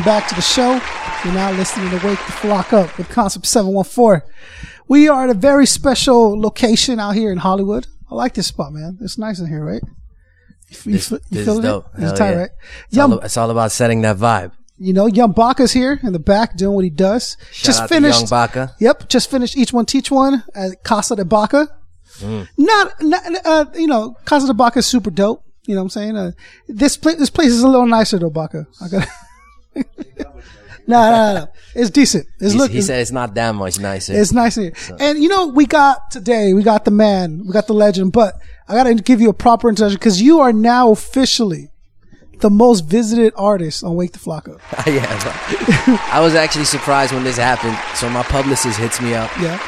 [0.00, 0.80] Welcome back to the show.
[1.26, 4.22] You're now listening to Wake the Flok Up with Concept 714.
[4.88, 7.86] We are at a very special location out here in Hollywood.
[8.10, 8.96] I like this spot, man.
[9.02, 9.82] It's nice in here, right?
[9.82, 9.90] You,
[10.70, 11.86] f- you This, this is dope.
[11.98, 12.00] it?
[12.00, 12.36] Hell tight, yeah.
[12.38, 12.50] right?
[12.88, 14.52] It's, all, Young, it's all about setting that vibe.
[14.78, 17.36] you know, Young Baka's here in the back doing what he does.
[17.52, 18.20] Shout just finished.
[18.20, 18.74] Young Baka.
[18.80, 21.68] Yep, just finished each one teach one at Casa de Baca.
[22.20, 22.48] Mm.
[22.56, 25.44] Not, not uh, you know, Casa de Baca is super dope.
[25.66, 26.16] You know what I'm saying?
[26.16, 26.32] Uh,
[26.68, 28.66] this place, this place is a little nicer though, Baca.
[28.80, 29.06] I got.
[29.74, 29.82] no,
[30.86, 31.48] no, no, no.
[31.74, 32.26] it's decent.
[32.40, 32.70] It's He's- look.
[32.70, 34.12] he it's, said it's not that much nicer.
[34.14, 34.72] it's nice here.
[34.98, 38.34] And you know, we got today, we got the man, we got the legend, but
[38.68, 41.70] I got to give you a proper introduction because you are now officially
[42.40, 44.60] the most visited artist on Wake the Flok Up.
[44.86, 45.04] yeah.
[46.12, 47.76] I was actually surprised when this happened.
[47.96, 49.60] So my publicist hits me up Yeah.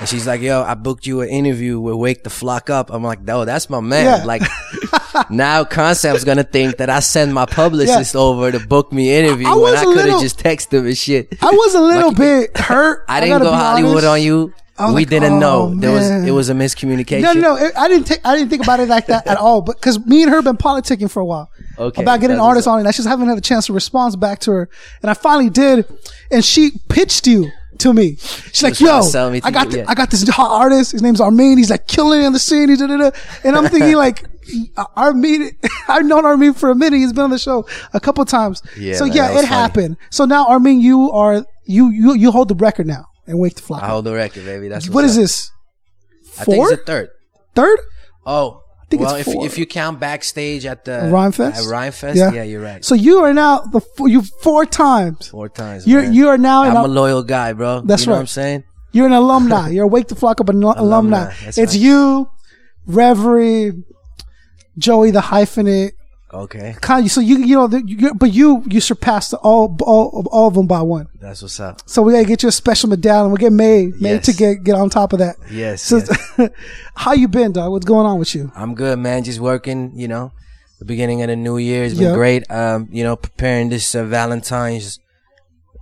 [0.00, 3.02] and she's like, "Yo, I booked you an interview with Wake the Flok Up." I'm
[3.02, 4.24] like, "No, that's my man." Yeah.
[4.26, 4.42] Like
[5.30, 9.54] now, Concept's gonna think that I send my publicist over to book me interview I
[9.54, 11.36] when was I could have just texted him and shit.
[11.42, 13.04] I was a little bit hurt.
[13.08, 14.06] I didn't go Hollywood honest.
[14.06, 14.54] on you.
[14.78, 17.20] We like, didn't oh, know there was it was a miscommunication.
[17.20, 18.26] No, no, I didn't take.
[18.26, 19.60] I didn't think about it like that at all.
[19.60, 22.78] But because me and her been politicking for a while Okay, about getting artists on
[22.78, 24.70] and I just haven't had a chance to respond back to her,
[25.02, 25.84] and I finally did,
[26.30, 28.16] and she pitched you to me.
[28.16, 29.00] She's like, "Yo,
[29.42, 29.84] I got, you, yeah.
[29.88, 30.92] I got this hot artist.
[30.92, 31.58] His name's R-Mean.
[31.58, 32.68] He's like killing it in the scene.
[32.68, 33.10] He's da-da-da."
[33.44, 34.24] And I'm thinking like,
[34.96, 35.50] R-Mean.
[35.88, 36.96] I've known R-Mean for a minute.
[36.98, 38.62] He's been on the show a couple times.
[38.76, 39.46] Yeah, so yeah, it funny.
[39.46, 39.96] happened.
[40.10, 43.62] So now R-Mean, you are you you you hold the record now and Wake the
[43.62, 43.82] Flok.
[43.82, 44.68] I hold the record, baby.
[44.68, 45.20] That's what what's up.
[45.22, 45.50] this?
[46.38, 46.72] I think Four?
[46.72, 47.10] it's a third.
[47.54, 47.78] Third?
[48.24, 49.46] Oh, think well, it's if four.
[49.46, 51.54] if you count backstage at the Rhymefest?
[51.56, 52.42] at Rhymefest, yeah.
[52.42, 52.84] you're right.
[52.84, 55.28] So you are now the you four times.
[55.28, 55.86] Four times.
[55.86, 56.12] You're man.
[56.14, 57.80] you are now I'm a loyal guy, bro.
[57.82, 58.16] That's you know right.
[58.18, 58.64] what I'm saying?
[58.92, 59.68] you're an alumni.
[59.74, 60.80] You're a Wake the Flok Up an alumni.
[60.80, 61.74] Alumni, It's right.
[61.74, 62.28] you,
[62.86, 63.72] Reverie,
[64.78, 65.92] Joey the hyphenate.
[66.32, 70.24] Okay, Kind of, so you you know the, you, but you you surpassed all, all
[70.30, 71.08] all of them by one.
[71.20, 71.82] that's what's up.
[71.86, 73.32] So we gotta get you a special medallion.
[73.32, 74.26] We'll get made made Yes.
[74.26, 75.34] to get get on top of that.
[75.50, 76.50] Yes, So yes.
[76.94, 77.72] how you been, dog?
[77.72, 78.52] What's going on with you?
[78.54, 79.24] I'm good, man.
[79.24, 79.90] Just working.
[79.96, 80.30] You know,
[80.78, 82.14] the beginning of the new year has been Yeah.
[82.14, 82.48] great.
[82.48, 85.00] Um, you know, preparing this uh, Valentine's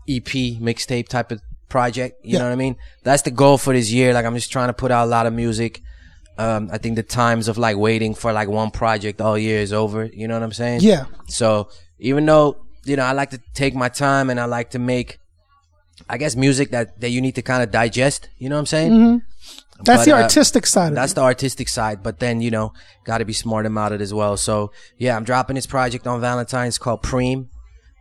[0.09, 0.25] EP
[0.60, 2.25] mixtape type of project.
[2.25, 2.38] You Yeah.
[2.38, 2.76] know what I mean?
[3.03, 4.15] That's the goal for this year.
[4.15, 5.82] Like, I'm just trying to put out a lot of music.
[6.38, 9.72] Um, I think the times of like waiting for like one project all year is
[9.72, 10.04] over.
[10.06, 10.81] You know what I'm saying?
[10.82, 11.69] Yeah, So
[11.99, 15.19] even though you know I like to take my time and I like to make,
[16.09, 18.28] I guess music that that you need to kind of digest.
[18.38, 18.93] You know what I'm saying?
[18.93, 19.16] Mm-hmm.
[19.82, 20.88] that's But, the uh, artistic side.
[20.91, 21.16] Of That's it.
[21.16, 22.72] the artistic side, but then you know,
[23.05, 24.37] got to be smart about it as well.
[24.37, 27.49] So yeah, I'm dropping this project on Valentine's called P.R.E.A.M,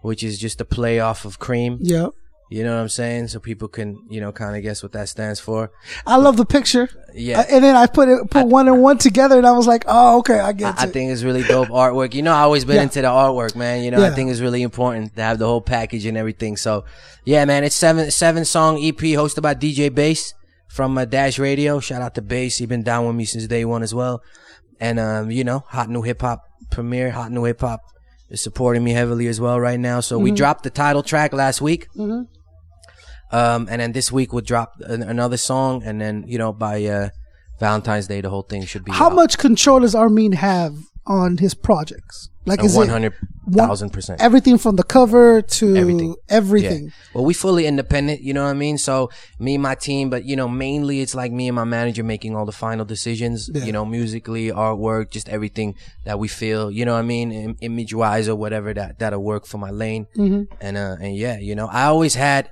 [0.03, 1.79] which is just a play off of cream.
[1.81, 2.09] Yeah,
[2.50, 3.28] You know what I'm saying?
[3.28, 5.69] So people can you know kind of guess what that stands for.
[6.06, 6.88] I love the picture.
[7.13, 7.40] Yeah.
[7.41, 9.84] Uh, and then I put it put one and one together, and I was like,
[9.88, 10.94] oh, okay, I get I it.
[10.94, 12.13] think it's really dope artwork.
[12.13, 12.84] You know, I always been Yeah.
[12.84, 13.84] into the artwork, man.
[13.84, 14.08] You know, Yeah.
[14.08, 16.56] I think it's really important to have the whole package and everything.
[16.56, 16.85] So,
[17.25, 20.34] yeah, man, it's seven seven song EP hosted by DJ Bass
[20.69, 21.79] from uh, Dash Radio.
[21.81, 22.58] Shout out to Bass.
[22.58, 24.22] He been down with me since day one as well.
[24.79, 27.81] And um, you know, Hot New Hip Hop premiere, Hot New Hip Hop
[28.29, 30.00] is supporting me heavily as well right now.
[30.02, 30.24] So Mm-hmm.
[30.24, 31.88] we dropped the title track last week.
[33.31, 36.83] Um, and then this week we'll drop an- another song, and then you know by
[36.85, 37.09] uh,
[37.59, 39.15] Valentine's Day the whole thing should be How out.
[39.15, 42.29] much control does R-Mean have on his projects?
[42.45, 43.13] Like, is One it hundred
[43.51, 44.21] thousand percent.
[44.21, 46.16] everything from the cover to Everything.
[46.29, 46.83] everything?
[46.85, 46.89] Yeah.
[47.13, 48.77] Well, we fully independent, you know what I mean?
[48.77, 52.05] So me and my team, but you know, mainly it's like me and my manager
[52.05, 53.66] making all the final decisions, Yeah.
[53.66, 55.75] you know, musically, artwork, just everything
[56.05, 57.34] that we feel, you know what I mean?
[57.34, 60.07] Im- image wise or whatever that, that'll work for my lane.
[60.16, 60.43] Mm-hmm.
[60.61, 62.49] And, uh, and yeah, you know, I always had,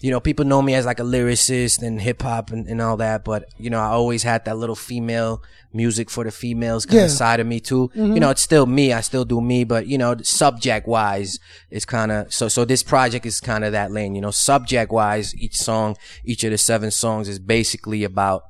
[0.00, 2.96] you know, people know me as like a lyricist and hip hop and, and all
[2.98, 6.98] that, but you know, I always had that little female music for the females kind
[6.98, 7.04] Yeah.
[7.06, 7.88] of side of me too.
[7.96, 8.14] Mm-hmm.
[8.14, 8.92] You know, it's still me.
[8.92, 11.38] I still do me, but you know, subject wise,
[11.70, 12.48] it's kind of so.
[12.48, 14.14] So this project is kind of that lane.
[14.14, 18.44] You know, subject wise, each song, each of the seven songs is basically about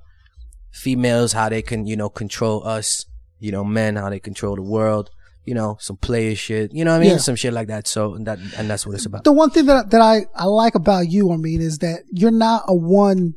[0.73, 3.07] females, how they can you know control us.
[3.39, 5.11] You know, men, how they control the world.
[5.47, 6.75] You know, some player shit.
[6.75, 7.11] You know what I mean?
[7.13, 7.17] Yeah.
[7.19, 7.87] Some shit like that.
[7.87, 9.25] So and that and that's what it's about.
[9.25, 12.65] The one thing that that I, I like about you, R-Mean, is that you're not
[12.69, 13.35] a one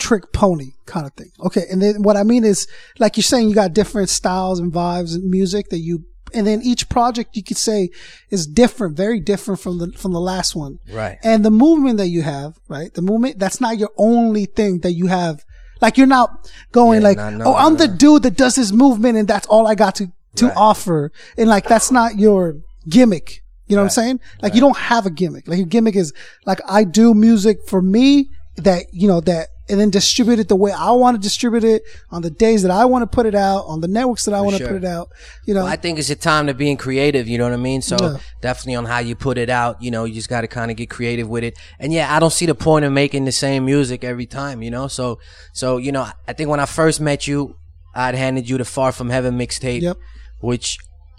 [0.00, 1.30] trick pony kind of thing.
[1.44, 1.64] Okay.
[1.70, 2.66] And then what I mean is,
[2.98, 6.62] like you're saying, you got different styles and vibes and music that you, and then
[6.62, 7.90] each project you could say
[8.30, 10.78] is different, very different from the, from the last one.
[10.90, 11.18] Right.
[11.22, 12.92] And the movement that you have, right?
[12.92, 15.44] The movement, that's not your only thing that you have.
[15.80, 18.54] Like you're not going Yeah, like, no, no, oh, I'm no, the dude that does
[18.54, 20.56] this movement and that's all I got to, to Right.
[20.56, 21.12] offer.
[21.36, 22.56] And like, that's not your
[22.88, 23.42] gimmick.
[23.66, 24.20] You know what I'm saying?
[24.42, 25.46] Like you don't have a gimmick.
[25.46, 26.12] Like your gimmick is
[26.44, 30.56] like, I do music for me that, you know, that, and then distribute it the
[30.56, 33.36] way I want to distribute it on the days that I want to put it
[33.36, 34.66] out on the networks that I want to sure.
[34.66, 35.10] put it out.
[35.46, 37.28] You know, I think it's a time to being creative.
[37.28, 37.80] You know what I mean?
[37.80, 38.16] So Yeah.
[38.40, 39.80] definitely on how you put it out.
[39.80, 41.56] You know, you just got to kind of get creative with it.
[41.78, 44.60] And yeah, I don't see the point of making the same music every time.
[44.62, 45.20] You know, so
[45.52, 47.54] so you know, I think when I first met you,
[47.94, 49.96] I'd handed you the Far From Heaven mixtape, Yep.
[50.40, 50.78] Which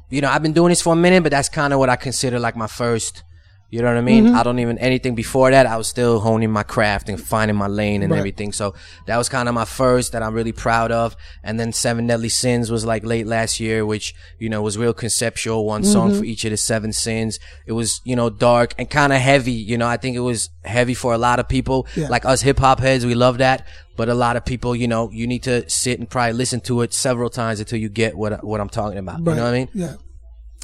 [0.10, 1.96] you know I've been doing this for a minute, but that's kind of what I
[1.96, 3.24] consider like my first.
[3.72, 4.26] You know what I mean?
[4.26, 4.36] Mm-hmm.
[4.36, 5.66] I don't even anything before that.
[5.66, 8.18] I was still honing my craft and finding my lane and Right.
[8.20, 8.52] everything.
[8.52, 8.74] So
[9.08, 11.16] that was kind of my first that I'm really proud of.
[11.42, 14.94] And then Seven Deadly Sins was like late last year, which you know was real
[14.94, 15.66] conceptual.
[15.66, 15.92] One Mm-hmm.
[15.94, 17.40] song for each of the seven sins.
[17.66, 19.54] It was you know dark and kind of heavy.
[19.54, 21.88] You know, I think it was heavy for a lot of people.
[21.96, 22.10] Yeah.
[22.10, 23.66] Like us hip hop heads, we love that.
[23.96, 26.82] But a lot of people, you know, you need to sit and probably listen to
[26.82, 29.20] it several times until you get what what I'm talking about.
[29.20, 29.70] You know what I mean?
[29.74, 29.94] Yeah.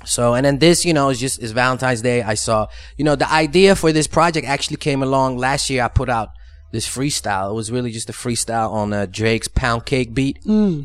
[0.07, 2.21] So, and then this, you know, is just, is Valentine's Day.
[2.21, 2.67] I saw,
[2.97, 5.83] you know, the idea for this project actually came along last year.
[5.83, 6.29] I put out
[6.71, 7.51] this freestyle.
[7.51, 10.39] It was really just a freestyle on uh, Drake's Pound Cake beat.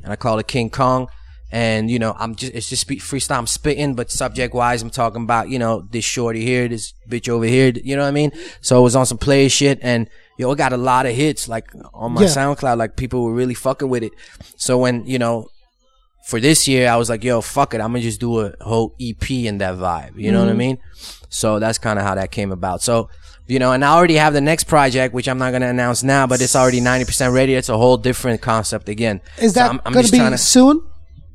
[0.05, 1.09] And I call it King Kong.
[1.55, 3.37] And, you know, I'm just, it's just freestyle.
[3.37, 7.29] I'm spitting, but subject wise, I'm talking about, you know, this shorty here, this bitch
[7.29, 7.73] over here.
[7.85, 8.33] You know what I mean?
[8.63, 10.09] So it was on some player shit and,
[10.39, 12.29] yo, it got a lot of hits, like on my Yeah.
[12.29, 12.79] SoundCloud.
[12.79, 14.13] Like people were really fucking with it.
[14.57, 15.49] So when, you know,
[16.27, 17.81] for this year, I was like, yo, fuck it.
[17.81, 20.17] I'm gonna just do a whole EP in that vibe.
[20.17, 20.47] You know Mm-hmm.
[20.47, 20.79] what I mean?
[21.29, 22.83] So that's kind of how that came about.
[22.83, 23.09] So,
[23.47, 26.27] you know, and I already have the next project, which I'm not gonna announce now,
[26.27, 27.55] but it's already 90% ready.
[27.55, 29.21] It's a whole different concept again.
[29.41, 30.81] Is So that I'm, I'm going to be to, soon?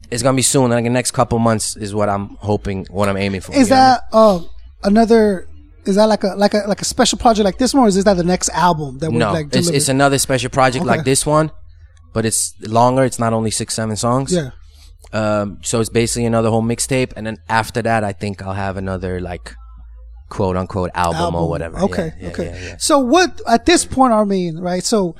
[0.10, 0.70] it's gonna be soon.
[0.72, 3.54] Like the next couple months is what I'm hoping, what I'm aiming for.
[3.54, 4.44] Is you know what I mean?
[4.44, 5.48] that uh, another?
[5.86, 8.04] Is that like a like a like a special project like this one, or is
[8.04, 9.76] that the next album that would No, like it's, deliver?
[9.78, 10.96] it's another special project Okay.
[10.98, 11.50] like this one,
[12.14, 13.04] but it's longer.
[13.04, 14.34] It's not only six, seven songs.
[14.34, 14.52] yeah.
[15.14, 18.78] Um, so it's basically another whole mixtape, and then after that, I think I'll have
[18.78, 19.54] another like
[20.30, 21.42] quote unquote album, album.
[21.42, 21.80] or whatever.
[21.80, 22.62] Okay, Yeah, yeah, okay.
[22.68, 22.76] yeah.
[22.78, 24.84] So what at this point, R-Mean, right?
[24.84, 25.16] So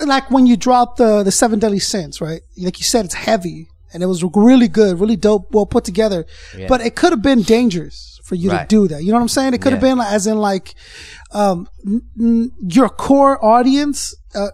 [0.00, 2.40] like when you drop the the seven deadly sins, right?
[2.56, 6.26] Like you said, it's heavy and it was really good, really dope, well put together.
[6.68, 9.02] But it could have been dangerous for you to do that.
[9.02, 9.54] You know what I'm saying?
[9.54, 10.74] It could have been like, as in like
[11.32, 14.14] um n- n- your core audience.
[14.34, 14.48] Uh,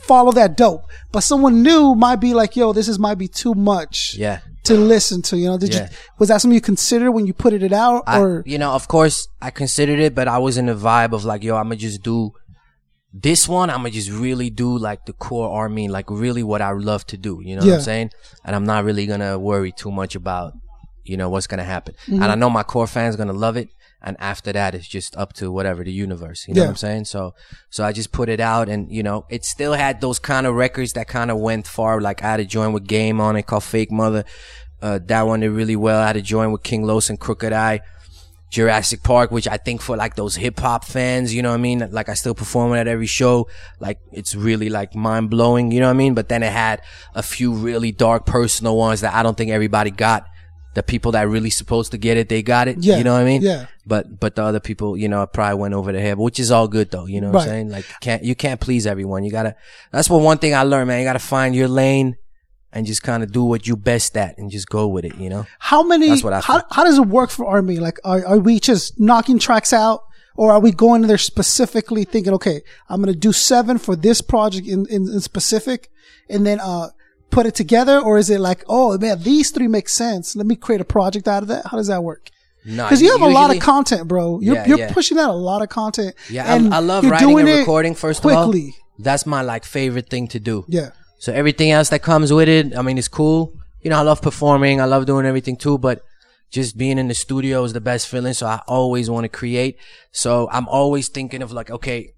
[0.00, 3.54] follow that dope but someone new might be like yo this is might be too
[3.54, 4.40] much Yeah.
[4.64, 5.82] to listen to you know did Yeah.
[5.84, 8.72] you was that something you considered when you put it out I, or you know,
[8.72, 11.64] of course, I considered it, but I was in the vibe of like, yo, I'm
[11.64, 12.32] gonna just do
[13.12, 13.70] this one.
[13.70, 17.16] I'm gonna just really do like the core army, like really what I love to
[17.16, 17.40] do.
[17.44, 18.10] You know what I'm saying?
[18.44, 20.52] And I'm not really gonna worry too much about,
[21.04, 21.94] you know, what's gonna happen.
[22.06, 22.22] Mm-hmm.
[22.22, 23.68] And I know my core fans gonna love it.
[24.02, 26.48] And after that, it's just up to whatever the universe.
[26.48, 26.66] You know Yeah.
[26.68, 27.04] what I'm saying?
[27.04, 27.34] So,
[27.68, 30.54] so I just put it out, and you know, it still had those kind of
[30.54, 32.00] records that kind of went far.
[32.00, 34.24] Like I had a joint with Game on it called Fake Mother.
[34.80, 36.00] Uh, that one did really well.
[36.00, 37.80] I had a joint with King Los and Crooked I.
[38.48, 41.62] Jurassic Park, which I think for like those hip hop fans, you know what I
[41.62, 41.86] mean?
[41.92, 43.46] Like I still perform it at every show.
[43.78, 46.14] Like it's really like mind blowing, you know what I mean?
[46.14, 46.82] But then it had
[47.14, 50.26] a few really dark personal ones that I don't think everybody got.
[50.74, 52.76] The people that really supposed to get it, they got it.
[52.78, 53.42] Yeah, You know what I mean?
[53.42, 53.66] yeah.
[53.86, 56.68] But, but the other people, you know, probably went over the head, which is all
[56.68, 57.06] good though.
[57.06, 57.42] You know what Right.
[57.42, 57.70] I'm saying?
[57.70, 59.24] Like can't, you can't please everyone.
[59.24, 59.56] You gotta,
[59.90, 61.00] that's what one thing I learned, man.
[61.00, 62.16] You gotta find your lane
[62.72, 65.28] and just kind of do what you best at and just go with it, you
[65.28, 65.44] know?
[65.58, 66.08] How many?
[66.08, 67.78] That's what I how, how does it work for Army?
[67.78, 70.04] Like, are, are we just knocking tracks out,
[70.36, 74.68] or are we going there specifically thinking, okay, I'm gonna do seven for this project
[74.68, 75.90] in, in, in specific,
[76.28, 76.90] and then uh
[77.30, 80.36] put it together, or is it like, oh man, these three make sense.
[80.36, 81.66] Let me create a project out of that.
[81.66, 82.30] How does that work?
[82.64, 84.40] No, Because you have a lot of content, bro.
[84.40, 84.92] You're, Yeah, you're yeah.
[84.92, 86.14] pushing out a lot of content.
[86.28, 87.94] Yeah, and I, I love writing doing and recording.
[87.94, 88.68] First quickly.
[88.68, 90.64] of all, that's my like favorite thing to do.
[90.68, 90.90] Yeah.
[91.18, 93.54] So everything else that comes with it, I mean, it's cool.
[93.82, 94.80] You know, I love performing.
[94.80, 96.02] I love doing everything too, but
[96.50, 98.34] just being in the studio is the best feeling.
[98.34, 99.78] So I always want to create.
[100.12, 102.12] So I'm always thinking of like, okay,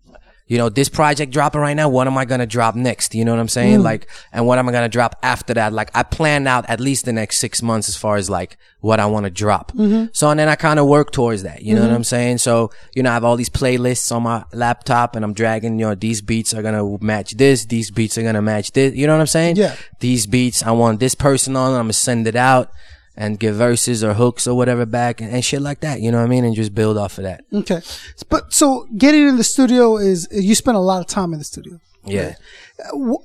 [0.52, 1.88] you know, this project dropping right now.
[1.88, 3.14] What am I to drop next?
[3.14, 3.76] You know what I'm saying?
[3.76, 3.85] Hmm.
[3.85, 5.73] Like, and what am I to drop after that?
[5.73, 9.00] Like I planned out at least the next six months as far as like what
[9.00, 9.73] I want to drop.
[9.73, 10.09] Mm-hmm.
[10.12, 11.62] So, and then I kind of work towards that.
[11.62, 11.94] You know what mm-hmm.
[11.94, 12.38] I'm saying?
[12.38, 15.87] So, you know, I have all these playlists on my laptop and I'm dragging, you
[15.87, 17.64] know, these beats are to match this.
[17.64, 18.94] These beats are to match this.
[18.94, 19.56] You know what I'm saying?
[19.56, 19.75] Yeah.
[20.00, 21.73] These beats, I want this person on.
[21.80, 22.71] I'm to send it out
[23.16, 26.00] and give verses or hooks or whatever back and, and shit like that.
[26.00, 26.45] You know what I mean?
[26.45, 27.45] And just build off of that.
[27.52, 27.81] Okay.
[28.28, 31.45] But so getting in the studio is you spend a lot of time in the
[31.45, 31.81] studio.
[32.04, 32.35] Yeah.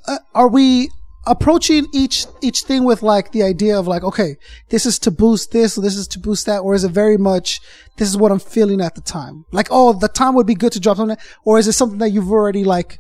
[0.08, 0.90] uh, are we
[1.26, 4.38] approaching each each thing with like the idea of like okay
[4.70, 7.18] this is to boost this or this is to boost that or is it very
[7.18, 7.60] much
[7.98, 10.72] this is what i'm feeling at the time like oh the time would be good
[10.72, 12.98] to drop something or is it something that you've already like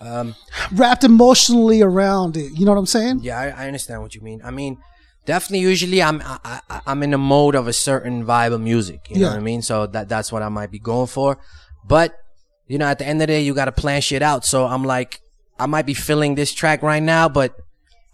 [0.00, 0.34] Um,
[0.72, 4.22] wrapped emotionally around it you know what i'm saying Yeah, I, I understand what you
[4.22, 4.40] mean.
[4.44, 4.78] I mean,
[5.26, 5.60] definitely.
[5.60, 9.08] Usually, I'm I, I, I'm in the mode of a certain vibe of music.
[9.10, 9.62] You know what I mean?
[9.62, 11.38] So that that's what I might be going for.
[11.84, 12.18] But
[12.66, 14.44] you know, at the end of the day, you got to plan shit out.
[14.44, 15.20] So I'm like,
[15.58, 17.54] I might be filling this track right now, but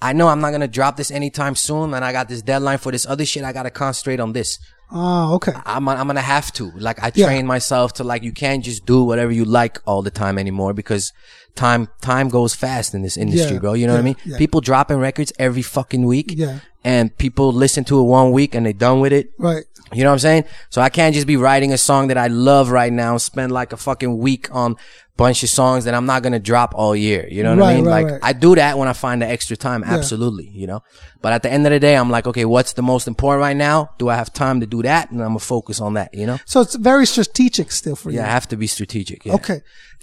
[0.01, 2.91] I know I'm not gonna drop this anytime soon, and I got this deadline for
[2.91, 3.45] this other shit.
[3.45, 4.59] I gotta concentrate on this.
[4.93, 6.71] Oh okay I'm I'm gonna have to.
[6.77, 7.27] Like I Yeah.
[7.27, 10.73] train myself to like you can't just do whatever you like all the time anymore
[10.75, 11.13] because
[11.55, 13.73] time time goes fast in this industry, Yeah, bro.
[13.75, 14.17] You know what I mean?
[14.25, 14.39] yeah.
[14.39, 16.33] People dropping records every fucking week.
[16.37, 16.61] Yeah.
[16.85, 19.31] And people listen to it one week and they're done with it.
[19.39, 20.45] right You know what I'm saying?
[20.71, 23.73] So I can't just be writing a song that I love right now, spend like
[23.73, 24.77] a fucking week on
[25.17, 27.29] bunch of songs that I'm not gonna drop all year.
[27.31, 27.85] You know what Right, I mean?
[27.85, 28.21] right, like right.
[28.25, 30.83] I do that when I find the extra time, absolutely, you know.
[31.21, 33.57] But at the end of the day, I'm like, okay, what's the most important right
[33.57, 33.91] now?
[33.99, 35.11] Do I have time to do that?
[35.11, 36.39] And I'm gonna focus on that, you know?
[36.47, 39.25] so it's very strategic still for you Yeah, I have to be strategic.
[39.27, 39.35] Yeah.
[39.35, 39.61] okay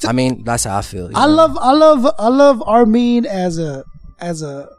[0.08, 1.10] I mean, that's how I feel.
[1.16, 3.84] I love, I love, I love R-Mean as a,
[4.20, 4.70] as a,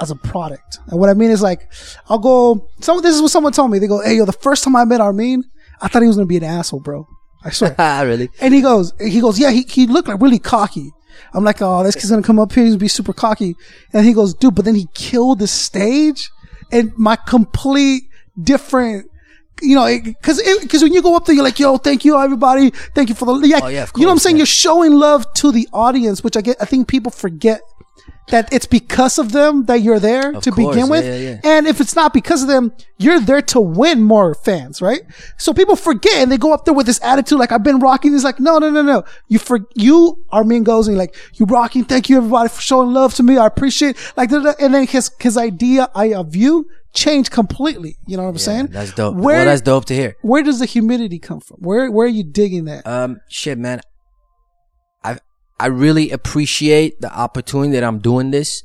[0.00, 0.78] as a product.
[0.88, 1.70] And what I mean is like,
[2.08, 3.78] I'll go, some, this is what someone told me.
[3.78, 5.44] They go, Hey, yo, the first time I met R-Mean,
[5.80, 7.06] I thought he was going to be an asshole, bro.
[7.44, 7.74] I swear.
[7.78, 8.30] Ah, really?
[8.40, 10.90] and he goes, he goes, yeah, he, he looked like really cocky.
[11.34, 12.64] I'm like, oh, this kid's going to come up here.
[12.64, 13.54] He's going to be super cocky.
[13.92, 16.30] And he goes, dude, but then he killed the stage
[16.72, 18.04] and my complete
[18.40, 19.06] different,
[19.60, 22.70] you know, because because when you go up there, you're like, "Yo, thank you, everybody,
[22.94, 24.36] thank you for the yeah." Oh, yeah, of you know what I'm saying?
[24.36, 24.40] yeah.
[24.40, 26.56] You're showing love to the audience, which I get.
[26.60, 27.60] I think people forget
[28.28, 31.04] that it's because of them that you're there Of to course, begin with.
[31.04, 31.40] yeah, yeah, yeah.
[31.58, 35.02] And if it's not because of them, you're there to win more fans, right?
[35.36, 38.14] So people forget and they go up there with this attitude like, I've been rocking.
[38.14, 39.04] It's like, no, no, no, no.
[39.28, 41.84] You for, you, R-Mean goes and like, you rocking.
[41.84, 43.36] Thank you everybody for showing love to me.
[43.36, 44.52] I appreciate like, da, da.
[44.58, 47.96] and then his, his idea I- of you changed completely.
[48.06, 48.66] You know what I'm saying?
[48.68, 49.14] That's dope.
[49.16, 50.16] Where, well, that's dope to hear.
[50.22, 51.58] where does the humidity come from?
[51.58, 52.86] Where, where are you digging that?
[52.86, 53.80] Um, shit, man.
[55.62, 58.62] I really appreciate the opportunity that I'm doing this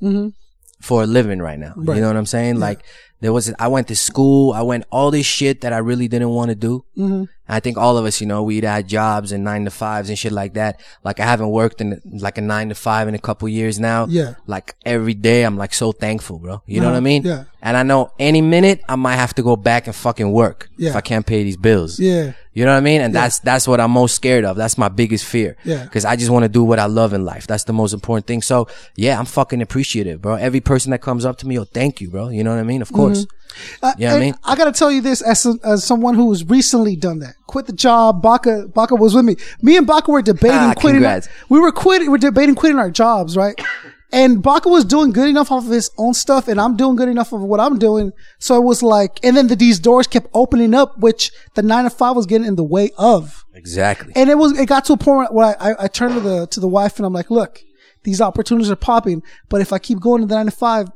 [0.82, 1.74] for a living right now.
[1.76, 1.96] Right.
[1.96, 2.60] You know what I'm saying?
[2.60, 2.84] Like
[3.22, 4.52] there was, I went to school.
[4.54, 6.86] I went all this shit that I really didn't want to do.
[6.98, 7.26] Mm-hmm.
[7.50, 10.10] I think all of us, you know, we either had jobs and nine to fives
[10.10, 10.82] and shit like that.
[11.04, 14.06] Like I haven't worked in like a nine to five in a couple years now.
[14.08, 14.36] Yeah.
[14.48, 16.62] Like every day, I'm like so thankful, bro.
[16.66, 17.02] You know what I uh-huh.
[17.02, 17.24] mean?
[17.24, 17.46] yeah.
[17.62, 20.92] And I know any minute I might have to go back and fucking work Yeah.
[20.92, 22.00] if I can't pay these bills.
[22.00, 22.34] Yeah.
[22.54, 23.02] You know what I mean?
[23.02, 24.58] And that's that's what I'm most scared of.
[24.58, 25.58] That's my biggest fear.
[25.64, 25.84] Yeah.
[25.84, 27.46] Because I just want to do what I love in life.
[27.46, 28.42] That's the most important thing.
[28.42, 30.36] So yeah, I'm fucking appreciative, bro.
[30.36, 32.30] Every person that comes up to me, oh, thank you, bro.
[32.30, 32.82] You know what I mean?
[32.82, 33.26] Of course.
[33.26, 33.37] Mm-hmm.
[33.82, 34.36] Uh, what I mean?
[34.44, 37.36] I gotta tell you this as, as someone who has recently done that.
[37.48, 38.22] Quit the job.
[38.22, 39.36] Baka, Baka was with me.
[39.62, 41.04] Me and Baka were debating Ah, quitting.
[41.06, 43.60] Our, we were quitting, we were debating quitting our jobs, right?
[44.12, 47.10] And Baka was doing good enough off of his own stuff and I'm doing good
[47.10, 48.14] enough of what I'm doing.
[48.40, 51.84] So it was like, and then the, these doors kept opening up, which the nine
[51.84, 53.44] to five was getting in the way of.
[53.54, 54.14] Exactly.
[54.16, 56.48] And it was, it got to a point where I, I, I turned to the,
[56.48, 57.62] to the wife and I'm like, look,
[58.04, 60.88] these opportunities are popping, but if I keep going to the nine to five,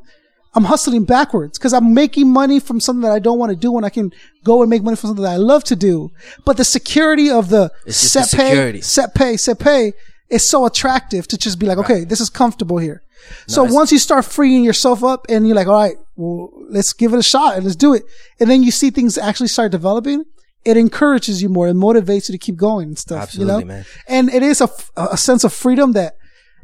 [0.54, 3.72] I'm hustling backwards because I'm making money from something that I don't want to do
[3.72, 4.12] when I can
[4.44, 6.12] go and make money from something that I love to do.
[6.46, 9.94] But the security of the set pay, set pay, set pay
[10.30, 13.02] is so attractive to just be like, okay, this is comfortable here.
[13.48, 17.14] So once you start freeing yourself up and you're like, all right, well, let's give
[17.14, 18.04] it a shot and let's do it.
[18.40, 20.26] And then you see things actually start developing.
[20.66, 21.68] It encourages you more.
[21.68, 23.22] It motivates you to keep going and stuff.
[23.24, 23.66] Absolutely, you know?
[23.66, 23.86] man.
[24.08, 24.62] And it is
[24.98, 26.18] a sense of freedom that,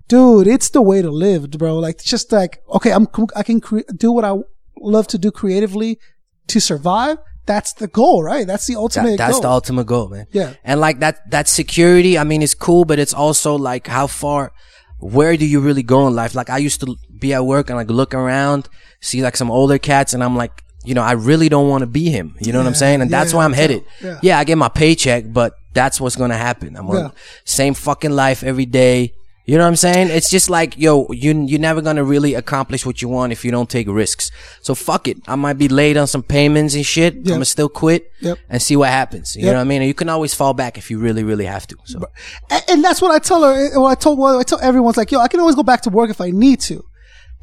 [0.07, 1.77] dude, it's the way to live, bro.
[1.79, 4.35] Like, just like, okay, I'm, I can cre- do what I
[4.79, 5.99] love to do creatively
[6.47, 7.17] to survive.
[7.45, 8.45] That's the goal, right?
[8.45, 9.41] That's the ultimate That, that's goal.
[9.41, 10.27] the ultimate goal, man.
[10.31, 10.53] Yeah.
[10.65, 14.51] And like that, that security, I mean, it's cool, but it's also like how far,
[14.99, 16.35] where do you really go in life?
[16.35, 18.67] Like I used to be at work and like look around,
[18.99, 21.87] see like some older cats and I'm like, you know, I really don't want to
[21.87, 22.35] be him.
[22.41, 23.01] You know what I'm saying?
[23.01, 23.85] And that's yeah, where I'm headed.
[24.03, 24.19] yeah.
[24.21, 24.39] Yeah.
[24.39, 26.75] I get my paycheck, but that's what's going to happen.
[26.75, 26.95] I'm Yeah.
[27.05, 27.11] on
[27.45, 29.13] same fucking life every day.
[29.47, 30.09] You know what I'm saying?
[30.09, 33.49] It's just like, yo, you, you're never gonna really accomplish what you want if you
[33.51, 34.29] don't take risks.
[34.61, 35.17] So fuck it.
[35.25, 37.15] I might be late on some payments and shit.
[37.15, 38.39] I'm gonna still quit Yep.
[38.49, 39.35] and see what happens.
[39.37, 39.51] You Yep.
[39.53, 39.81] know what I mean?
[39.83, 41.77] And you can always fall back if you really, really have to.
[41.85, 42.05] So
[42.51, 43.79] And, and that's what I tell her.
[43.79, 45.89] What I told, what I tell everyone's like, yo, I can always go back to
[45.89, 46.83] work if I need to.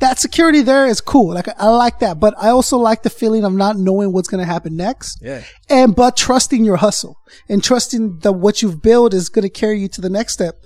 [0.01, 1.33] That security there is cool.
[1.33, 4.45] Like I like that, but I also like the feeling of not knowing what's going
[4.45, 5.21] to happen next.
[5.23, 5.43] Yeah.
[5.71, 7.17] And but trusting your hustle
[7.49, 10.57] and trusting that what you've built is going to carry you to the next step.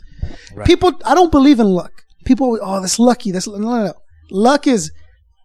[0.65, 2.05] People, I don't believe in luck.
[2.25, 3.31] People, oh, that's lucky.
[3.33, 3.93] That's no, no, no.
[4.31, 4.91] Luck is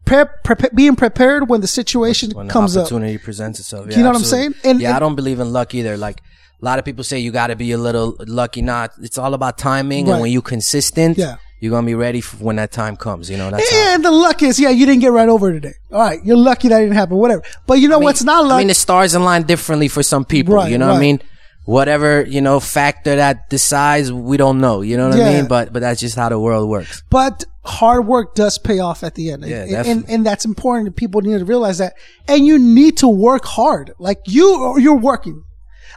[0.05, 2.81] pre- pre- being prepared when the situation when the comes up.
[2.85, 4.53] opportunity presents itself, yeah, You know what I'm saying?
[4.63, 5.95] And- yeah, and- I don't believe in luck either.
[5.97, 6.21] Like
[6.61, 8.61] a lot of people say, you got to be a little lucky.
[8.61, 8.91] Not.
[9.01, 10.13] It's all about timing, Right.
[10.13, 11.35] and when you consistent, Yeah.
[11.61, 13.29] you're gonna be ready for when that time comes.
[13.29, 15.73] You know, that's Yeah, and the luck is, yeah, you didn't get right over today.
[15.91, 17.15] All right, you're lucky that didn't happen.
[17.17, 17.43] Whatever.
[17.67, 18.55] But you know I mean- what's not luck?
[18.55, 20.55] I mean, the stars align differently for some people.
[20.55, 21.21] Right, you know what I mean?
[21.65, 24.81] Whatever you know factor that decides, we don't know.
[24.81, 25.29] You know what Yeah.
[25.29, 25.47] I mean?
[25.47, 27.03] But but that's just how the world works.
[27.09, 29.45] but hard work does pay off at the end.
[29.45, 30.97] Yeah, and, and, and that's important.
[30.97, 31.93] People need to realize that.
[32.27, 33.93] And you need to work hard.
[33.99, 35.43] Like you, you're working.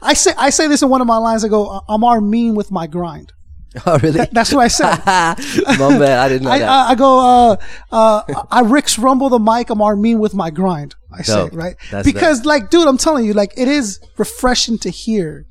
[0.00, 1.44] I say, I say this in one of my lines.
[1.44, 3.32] I go, I'm Armin with my grind.
[3.84, 4.26] Oh, really?
[4.32, 4.96] That's what I said.
[5.06, 6.18] My bad.
[6.18, 6.68] I didn't know I, that.
[6.68, 7.56] I, I go, uh,
[7.92, 9.68] uh, I Rick's rumble the mic.
[9.68, 10.94] I'm Armin with my grind.
[11.12, 11.76] I say, right?
[12.02, 15.46] Because like, dude, I'm telling you, like, it is refreshing to hear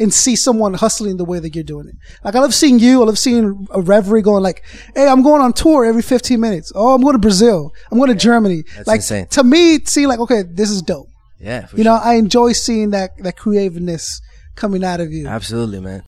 [0.00, 1.94] and see someone hustling the way that you're doing it.
[2.24, 3.02] Like, I love seeing you.
[3.02, 4.64] I love seeing a Reverie going like,
[4.96, 6.72] Hey, I'm going on tour every 15 minutes.
[6.74, 7.72] Oh, I'm going to Brazil.
[7.92, 8.64] I'm going to Germany.
[8.86, 9.26] like, insane.
[9.28, 11.08] to me, see like, okay, this is dope.
[11.38, 11.92] yeah, for You sure.
[11.92, 14.20] know, I enjoy seeing that, that creativeness
[14.56, 15.26] coming out of you.
[15.28, 16.02] absolutely, man.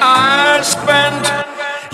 [0.00, 1.27] I spent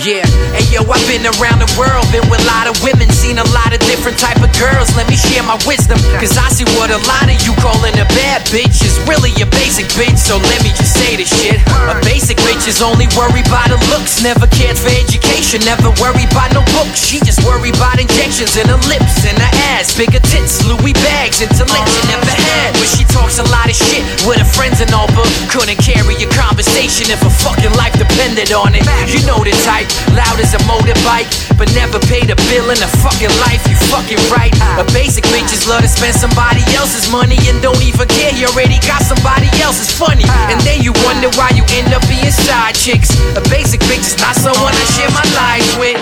[0.05, 0.21] Yeah,
[0.53, 3.47] hey yo, I've been around the world, been with a lot of women, seen a
[3.57, 4.93] lot of different type of girls.
[4.93, 8.05] Let me share my wisdom, cause I see what a lot of you calling a
[8.13, 10.21] bad bitch is really a basic bitch.
[10.21, 11.57] So let me just say this shit.
[11.89, 16.29] A basic bitch is only worried by the looks, never cared for education, never worried
[16.37, 17.01] by no books.
[17.01, 21.41] She just worried about injections in her lips and her ass, bigger tits, Louis bags,
[21.41, 22.77] intellect you never had.
[22.77, 26.21] But she talks a lot of shit with her friends and all, but couldn't carry
[26.21, 28.85] a conversation if her fucking life depended on it.
[29.09, 32.91] You know the type, loud as a motorbike, but never paid a bill in a
[33.03, 33.63] fucking life.
[33.69, 34.53] You fucking right.
[34.81, 38.33] A basic bitches love to spend somebody else's money and don't even care.
[38.35, 39.79] You already got somebody else.
[39.81, 43.11] It's funny, and then you wonder why you end up being side chicks.
[43.39, 46.01] A basic bitch is not someone I share my life with.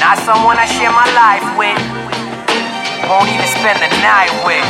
[0.00, 1.80] Not someone I share my life with.
[3.08, 4.64] Won't even spend the night with.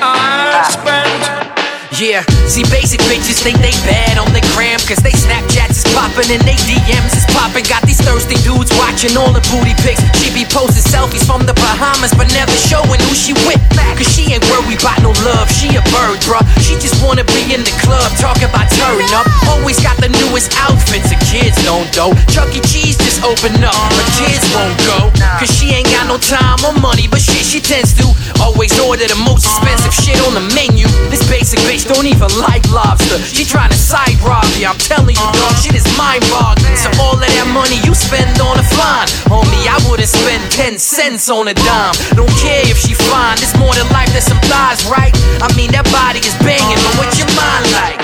[0.00, 1.63] I spent
[1.94, 6.26] Yeah, see basic bitches think they bad on the gram Cause they Snapchats is poppin'
[6.26, 10.02] and they DMs is poppin' Got these thirsty dudes watching all the booty pics.
[10.18, 13.62] She be posting selfies from the Bahamas But never showing who she with.
[13.94, 16.42] Cause she ain't worried about no love, she a bird, bruh.
[16.58, 19.22] She just wanna be in the club, talking about turning up.
[19.54, 22.60] Always got the newest outfits, the kids don't though Chuck E.
[22.66, 25.14] Cheese just opened up, but kids won't go.
[25.38, 28.10] Cause she ain't got no time or money But shit, she tends to.
[28.42, 30.90] Always order the most expensive shit on the menu.
[31.06, 35.28] This basic bitch don't even like lobster She tryna side rob you, I'm telling you
[35.36, 39.08] dog Shit is mind boggling So all of that money you spend on a fine
[39.28, 43.56] Homie, I wouldn't spend 10 cents on a dime Don't care if she fine, it's
[43.60, 45.12] more than life than some thighs, right?
[45.44, 48.00] I mean that body is banging, but what's your mind like?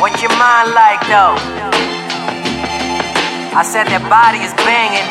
[0.00, 1.36] What's your mind like though?
[3.50, 5.06] I said that body is banging,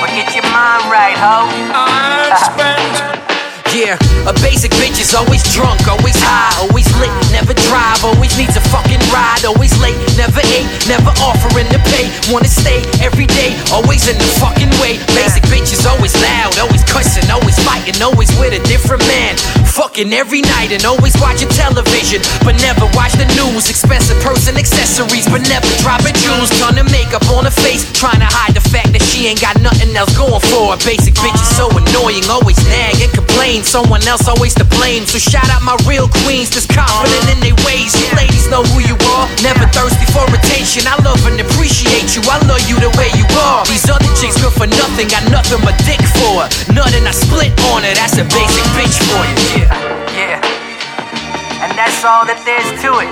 [0.00, 1.44] but get your mind right, ho.
[1.76, 3.41] I spent
[3.72, 3.96] Yeah,
[4.28, 8.60] a basic bitch is always drunk, always high, always lit, never drive, always needs a
[8.68, 14.12] fucking ride, always late, never ate, never offering to pay, wanna stay every day, always
[14.12, 15.00] in the fucking way.
[15.16, 19.40] Basic bitch is always loud, always cussing, always fighting, always with a different man.
[19.72, 23.72] Fucking every night and always watching television, but never watch the news.
[23.72, 26.52] Expensive person accessories, but never dropping jewels.
[26.60, 29.56] Ton of makeup on her face, trying to hide the fact that she ain't got
[29.64, 30.78] nothing else going for her.
[30.84, 33.61] Basic bitch is so annoying, always nag and complain.
[33.62, 35.06] Someone else always to blame.
[35.06, 37.94] So shout out my real queens, that's confident in their ways.
[37.96, 40.84] You ladies know who you are, never thirsty for attention.
[40.84, 43.64] I love and appreciate you, I love you the way you are.
[43.64, 46.48] These other chicks good for nothing, got nothing but dick for her.
[46.74, 49.64] Nothing I split on her, that's a basic bitch for you.
[49.64, 51.64] Yeah, yeah.
[51.64, 53.10] And that's all that there's to it.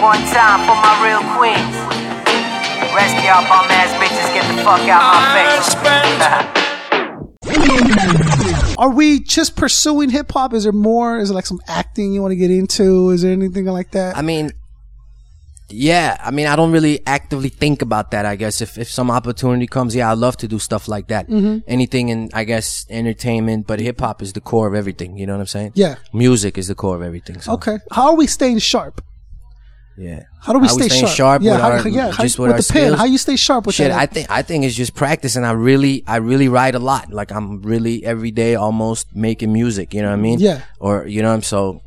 [0.00, 1.76] One time for my real queens.
[2.94, 6.54] Rest y'all bum ass bitches, get the fuck out my face.
[8.78, 10.52] Are we just pursuing hip hop?
[10.54, 11.18] Is there more?
[11.18, 13.10] Is it like some acting you want to get into?
[13.10, 14.16] Is there anything like that?
[14.16, 14.52] I mean,
[15.68, 16.16] yeah.
[16.20, 18.26] I mean, I don't really actively think about that.
[18.26, 21.28] I guess if if some opportunity comes, yeah, I love to do stuff like that.
[21.28, 21.58] Mm-hmm.
[21.66, 23.66] Anything in, I guess, entertainment.
[23.66, 25.16] But hip hop is the core of everything.
[25.16, 25.72] You know what I'm saying?
[25.74, 25.96] Yeah.
[26.12, 27.40] Music is the core of everything.
[27.40, 27.78] So, okay.
[27.90, 29.02] How are we staying sharp?
[29.96, 30.24] Yeah.
[30.40, 31.42] How do we stay staying sharp?
[31.42, 32.82] with how, our, yeah, how- just with, with, our the pen.
[32.82, 32.98] skills?
[32.98, 33.98] How you stay sharp with Shit, that?
[33.98, 37.12] I think I think it's just practice, and I really I really write a lot.
[37.12, 39.94] Like I'm really every day almost making music.
[39.94, 40.40] You know what I mean?
[40.40, 40.62] Yeah.
[40.80, 41.80] Or you know I'm so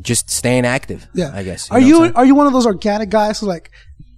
[0.00, 1.08] just staying active.
[1.14, 1.70] yeah, I guess.
[1.70, 3.70] are know you are you one of those organic guys who like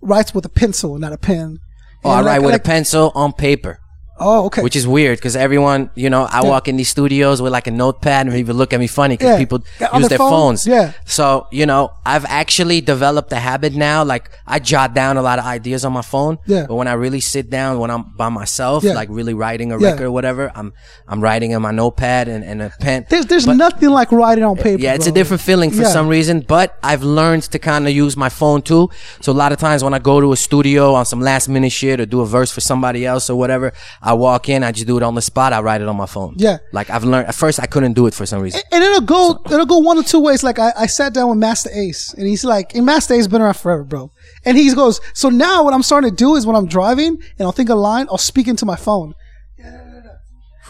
[0.02, 1.58] writes with a pencil, not a pen?
[2.04, 3.78] Oh, I And write like- with like- a pencil on paper.
[4.24, 4.62] Oh, okay.
[4.62, 7.70] Which is weird because everyone, you know, I walk in these studios with like a
[7.70, 9.38] notepad and people look at me funny because Yeah.
[9.38, 10.30] people Yeah, use their their phone?
[10.30, 10.66] phones.
[10.66, 10.92] Yeah.
[11.04, 14.04] So, you know, I've actually developed a habit now.
[14.04, 16.38] Like I jot down a lot of ideas on my phone.
[16.46, 16.66] Yeah.
[16.68, 18.94] But when I really sit down, when I'm by myself, Yeah.
[18.94, 19.90] like really writing a Yeah.
[19.90, 20.72] record or whatever, I'm,
[21.08, 23.06] I'm writing in my notepad and, and a pen.
[23.10, 24.80] There's there's But- nothing like writing on paper.
[24.82, 25.88] yeah, it's a different feeling for Yeah.
[25.88, 28.88] some reason, but I've learned to kind of use my phone too.
[29.20, 31.72] So a lot of times when I go to a studio on some last minute
[31.72, 34.86] shit or do a verse for somebody else or whatever, I walk in, I just
[34.86, 36.34] do it on the spot, I write it on my phone.
[36.36, 36.58] Yeah.
[36.72, 38.60] Like I've learned, at first I couldn't do it for some reason.
[38.72, 40.42] and it'll go it'll go one or two ways.
[40.42, 43.28] Like I, I sat down with Masta Ace, and he's like, and Masta Ace has
[43.28, 44.12] been around forever, bro.
[44.44, 47.42] And he goes, so now what I'm starting to do is when I'm driving and
[47.46, 49.14] I'll think a line, I'll speak into my phone,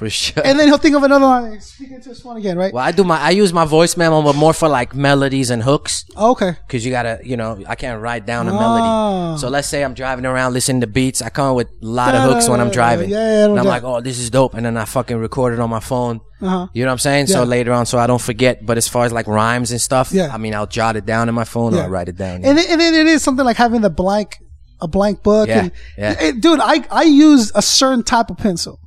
[0.03, 0.43] For sure.
[0.45, 2.73] and then he'll think of another line, speaking to his phone again, right?
[2.75, 5.63] well, I do my, I use my voice memo, but more for like melodies and
[5.63, 6.05] hooks.
[6.17, 8.61] Oh, okay, Cause you gotta, you know, I can't write down a Ah.
[8.63, 9.41] melody.
[9.41, 11.23] So let's say I'm driving around listening to beats.
[11.23, 13.11] I come up with a lot of hooks when I'm driving.
[13.11, 14.55] Yeah, yeah, no and I'm like, oh, this is dope.
[14.55, 16.21] And then I fucking record it on my phone.
[16.41, 16.67] Uh-huh.
[16.73, 17.29] You know what I'm saying?
[17.29, 18.67] So later on, so I don't forget.
[18.67, 20.31] But as far as like rhymes and stuff, Yeah.
[20.35, 22.45] I mean, I'll jot it down in my phone or I'll write it down.
[22.45, 24.39] and then, and then it is something like having the blank,
[24.81, 26.33] a blank book, Yeah, and yeah.
[26.41, 28.81] Dude, I I use a certain type of pencil.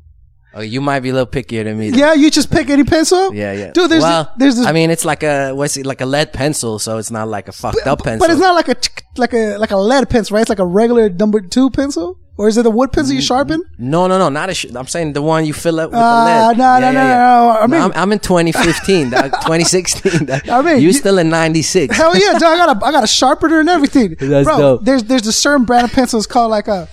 [0.56, 1.90] Oh, you might be a little pickier than me.
[1.90, 3.34] Yeah, you just pick any pencil.
[3.34, 3.72] Yeah, yeah.
[3.72, 3.92] dude.
[3.92, 6.80] There's well, there's this, I mean, it's like a what's it like a lead pencil,
[6.80, 8.26] so it's not like a fucked up pencil.
[8.28, 8.76] But it's not like a
[9.18, 10.42] like a like a lead pencil, right?
[10.42, 13.64] It's like a regular number two pencil, or is it a wood pencil you sharpen?
[13.78, 14.54] No, no, no, not a.
[14.54, 16.58] Sh- I'm saying the one you fill up with Ah, the lead.
[16.58, 20.26] no, no, no, no, I mean- I'm, I'm in 2015, dog, 2016.
[20.26, 20.50] dog.
[20.50, 21.96] I mean, you still in 96.
[21.96, 24.16] Hell yeah, dude, I got a I got a sharpener and everything.
[24.20, 24.86] That's Bro, dope.
[24.86, 26.88] there's there's a certain brand of pencils called like a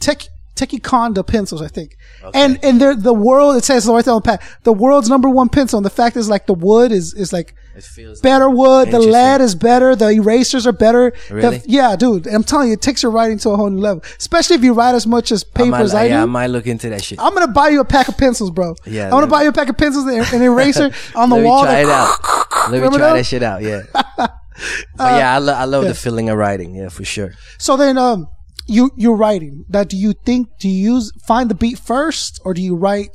[0.00, 0.22] Tech
[0.58, 1.96] Ticonderoga pencils, I think.
[2.34, 3.56] And and they're the world.
[3.56, 5.76] It says right there on the pack, the world's number one pencil.
[5.78, 7.54] And the fact is, like the wood is is like
[8.22, 8.90] better wood.
[8.90, 9.94] The lead is better.
[9.94, 11.12] The erasers are better.
[11.28, 11.62] The- Really?
[11.66, 12.26] yeah, dude.
[12.26, 14.02] I'm telling you, it takes your writing to a whole new level.
[14.18, 16.30] Especially if you write as much as I paper might, as I yeah, I do.
[16.38, 17.20] might look into that shit.
[17.20, 18.74] I'm gonna buy you a pack of pencils, bro.
[18.84, 21.42] Yeah, I'm gonna buy you a pack of pencils and an eraser on the Let
[21.42, 21.62] me wall.
[21.64, 22.70] try that- it out.
[22.72, 23.12] Let me try that?
[23.14, 23.62] that shit out.
[23.62, 23.82] Yeah.
[24.96, 25.90] but yeah, I, lo- I love yeah.
[25.90, 26.74] the feeling of writing.
[26.74, 27.32] Yeah, for sure.
[27.58, 28.26] So then, um,
[28.68, 29.64] you you're writing.
[29.68, 33.10] that do you think do you use find the beat first, or do you write?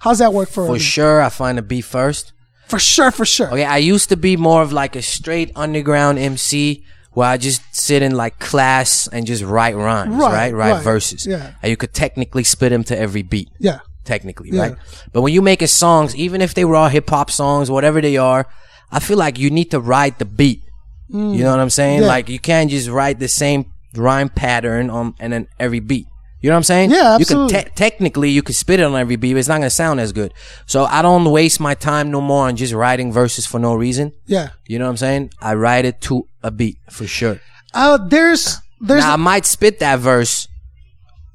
[0.00, 0.80] How's that work for For you?
[0.80, 2.32] sure, I find a beat first.
[2.68, 3.48] For sure, for sure.
[3.48, 7.62] Okay, I used to be more of like a straight underground MC where I just
[7.74, 10.54] sit in like class and just write rhymes, Right, right?
[10.54, 11.26] Write right, verses.
[11.26, 11.54] yeah.
[11.62, 13.48] And you could technically spit them to every beat.
[13.58, 14.60] Yeah, Technically, Yeah.
[14.62, 14.74] right?
[15.12, 18.18] But when you making songs, even if they were all hip hop songs, whatever they
[18.18, 18.46] are,
[18.92, 20.62] I feel like you need to write the beat.
[21.08, 22.00] You know what I'm saying?
[22.00, 22.02] Mm.
[22.02, 22.08] Yeah.
[22.08, 26.06] Like you can't just write the same rhyme pattern on and then every beat.
[26.40, 26.90] You know what I'm saying?
[26.92, 27.62] Yeah, You can absolutely.
[27.64, 30.12] te- technically you can spit it on every beat, but it's not gonna sound as
[30.12, 30.32] good.
[30.66, 34.12] So I don't waste my time no more on just writing verses for no reason.
[34.26, 34.50] yeah.
[34.66, 35.30] You know what I'm saying?
[35.40, 37.40] I write it to a beat for sure.
[37.74, 40.46] Uh, there's there's Now I might spit that verse.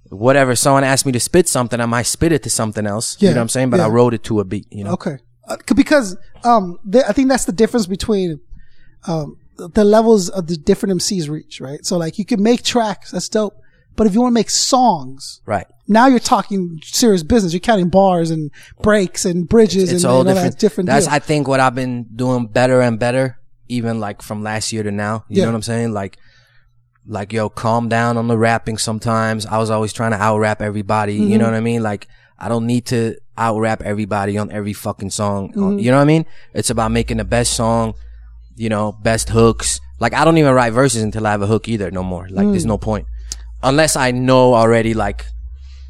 [0.10, 3.18] Whatever someone asked me to spit something, I might spit it to something else.
[3.20, 3.70] Yeah, You know what I'm saying?
[3.72, 4.68] But I wrote it to a beat.
[4.72, 4.92] You know?
[4.94, 8.39] okay uh, because um the, I think that's the difference between
[9.08, 11.86] um the levels of the different MCs reach, right?
[11.86, 13.56] So like you can make tracks, that's dope.
[13.96, 15.68] But if you want to make songs, Right.
[15.88, 17.54] now you're talking serious business.
[17.54, 18.50] You're counting bars and
[18.82, 20.54] breaks and bridges It's and, all and all different.
[20.56, 20.88] that different.
[20.88, 21.13] That's deal.
[21.16, 23.38] I think what I've been doing better and better,
[23.68, 25.26] even like from last year to now.
[25.30, 25.46] You Yeah.
[25.46, 25.94] know what I'm saying?
[25.94, 26.18] Like,
[27.06, 28.78] like yo, calm down on the rapping.
[28.80, 31.13] Sometimes I was always trying to out rap everybody.
[31.16, 31.38] You Mm-hmm.
[31.38, 31.84] know what I mean?
[31.84, 32.08] Like
[32.39, 35.50] I don't need to out rap everybody on every fucking song.
[35.54, 35.80] Mm-hmm.
[35.80, 36.26] You know what I mean?
[36.54, 37.94] It's about making the best song.
[38.56, 39.80] You know, best hooks.
[40.00, 41.89] Like I don't even write verses until I have a hook either.
[41.92, 42.28] No more.
[42.30, 42.52] Like Mm.
[42.52, 43.06] there's no point
[43.62, 44.94] unless I know already.
[44.94, 45.26] Like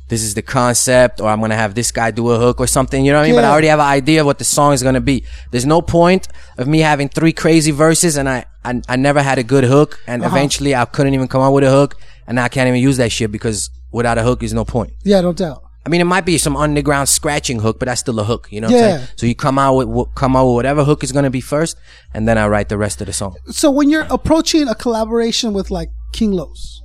[0.10, 3.04] this is the concept or I'm gonna have this guy do a hook or something,
[3.04, 3.36] you know what I mean?
[3.36, 5.24] But I already have an idea of what the song is gonna be.
[5.52, 9.40] There's no point of me having three crazy verses and I I, I never had
[9.40, 10.36] a good hook and Uh-huh.
[10.36, 11.96] eventually I couldn't even come up with a hook
[12.28, 14.92] and I can't even use that shit because without a hook is no point.
[15.04, 15.63] yeah, no doubt.
[15.86, 18.48] I mean, it might be some underground scratching hook, but that's still a hook.
[18.52, 18.98] You know what I'm Yeah.
[18.98, 19.08] saying?
[19.18, 21.76] So you come out with come out with whatever hook is gonna be first,
[22.14, 23.36] and then I write the rest of the song.
[23.50, 26.82] So when you're approaching a collaboration with like King Los,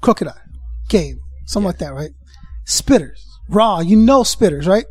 [0.00, 0.32] Crooked I,
[0.88, 2.10] Game, something like that, right?
[2.66, 3.18] Spitters,
[3.50, 4.86] Raw, you know Spitters, right?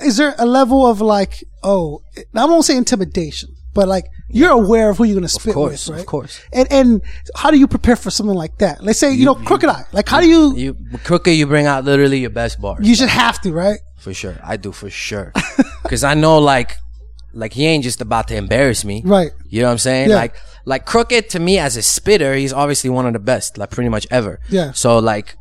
[0.00, 2.00] Is there a level of like, oh,
[2.34, 5.88] I won't say intimidation, but like you're aware of who you're going to spit course,
[5.88, 6.00] with, of right?
[6.00, 6.40] Of course.
[6.52, 7.02] And and
[7.34, 8.82] how do you prepare for something like that?
[8.82, 9.84] Let's say you, know Crooked I.
[9.92, 10.54] like how do you?
[10.54, 12.86] You crooked, you bring out literally your best bars.
[12.86, 13.78] You should have to, right?
[13.98, 14.36] For sure.
[14.42, 15.32] I do for sure.
[15.88, 16.76] Cause I know like,
[17.32, 19.02] like he ain't just about to embarrass me.
[19.04, 19.32] Right.
[19.48, 20.10] You know what I'm saying?
[20.10, 20.16] Yeah.
[20.16, 23.70] Like, like Crooked to me as a spitter, he's obviously one of the best, like
[23.70, 24.40] pretty much ever.
[24.50, 24.72] Yeah.
[24.72, 25.36] So like,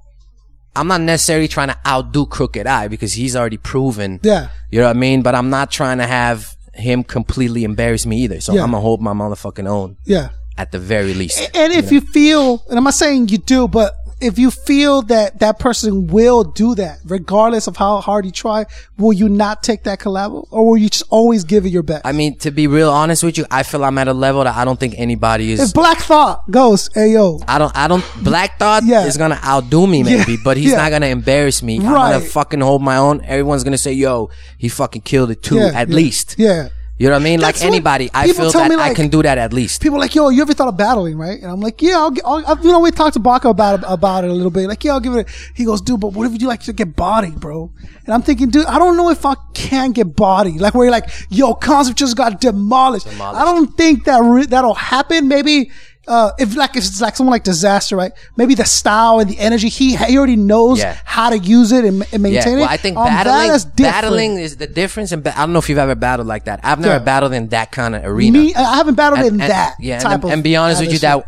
[0.76, 4.19] I'm not necessarily trying to outdo Crooked I because he's already proven.
[4.23, 4.50] Yeah.
[4.71, 5.23] You know what I mean?
[5.23, 8.40] But I'm not trying to have him completely embarrass me either.
[8.42, 8.63] So Yeah.
[8.63, 10.30] I'm gonna hold my motherfucking own Yeah.
[10.58, 11.42] at the very least.
[11.56, 15.40] And if you feel, and I'm not saying you do, but if you feel that
[15.40, 18.66] that person will do that, regardless of how hard you try,
[18.98, 22.06] will you not take that collab, or will you just always give it your best?
[22.06, 24.56] I mean, to be real honest with you, I feel I'm at a level that
[24.56, 25.60] I don't think anybody is.
[25.60, 29.06] if Black Thought goes, hey yo, I don't, I don't, Black Thought Yeah.
[29.06, 30.38] is gonna outdo me maybe, Yeah.
[30.44, 30.78] but he's Yeah.
[30.78, 31.78] not gonna embarrass me.
[31.78, 33.22] I'm gonna fucking hold my own.
[33.24, 36.36] Everyone's gonna say, yo, he fucking killed it too, at least.
[36.40, 36.70] yeah.
[36.98, 37.40] You know what I mean?
[37.40, 39.84] That's like anybody, I feel that me, I can do that at least.
[39.84, 41.40] People are like, yo, you ever thought of battling, right?
[41.40, 44.24] And I'm like, yeah, I'll, I'll, I'll you know, we talked to Baca about about
[44.24, 44.68] it a little bit.
[44.68, 45.28] Like, yeah, I'll give it.
[45.28, 47.72] A, he goes, dude, but what if you like to get bodied, bro?
[48.06, 50.60] And I'm thinking, dude, I don't know if I can get bodied.
[50.60, 53.08] Like, where you're like, yo, concept just got demolished.
[53.08, 55.28] I don't think that re- that'll happen.
[55.28, 55.72] Maybe.
[56.08, 58.13] Uh, if like if it's like someone like Dizaster, right?
[58.38, 60.98] Maybe the style and the energy he he already knows Yeah.
[61.04, 62.72] how to use it and, and Yeah, maintain well, it.
[62.72, 65.12] I think Um, battling, is battling is the difference.
[65.12, 66.62] And I don't know if you've ever battled like that.
[66.63, 67.00] I've never Yeah.
[67.00, 68.38] battled in that kind of arena.
[68.39, 70.30] Me, I haven't battled in and, that yeah, type and, of.
[70.32, 71.26] and be honest with you, atmosphere.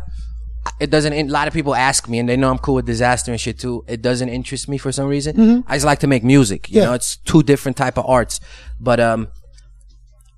[0.66, 1.12] that it doesn't.
[1.12, 3.58] A lot of people ask me, and they know I'm cool with Dizaster and shit
[3.58, 3.84] too.
[3.86, 5.62] It doesn't interest me for some reason.
[5.66, 6.68] I just like to make music.
[6.70, 6.78] You Mm-hmm.
[6.80, 6.84] Yeah.
[6.86, 8.40] know, it's two different type of arts,
[8.80, 9.28] but um,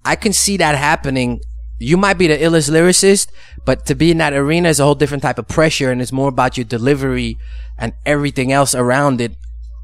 [0.05, 1.41] I can see that happening.
[1.83, 3.29] You might be the illest lyricist,
[3.65, 6.13] but to be in that arena is a whole different type of pressure, and it's
[6.13, 7.39] more about your delivery
[7.79, 9.33] and everything else around it.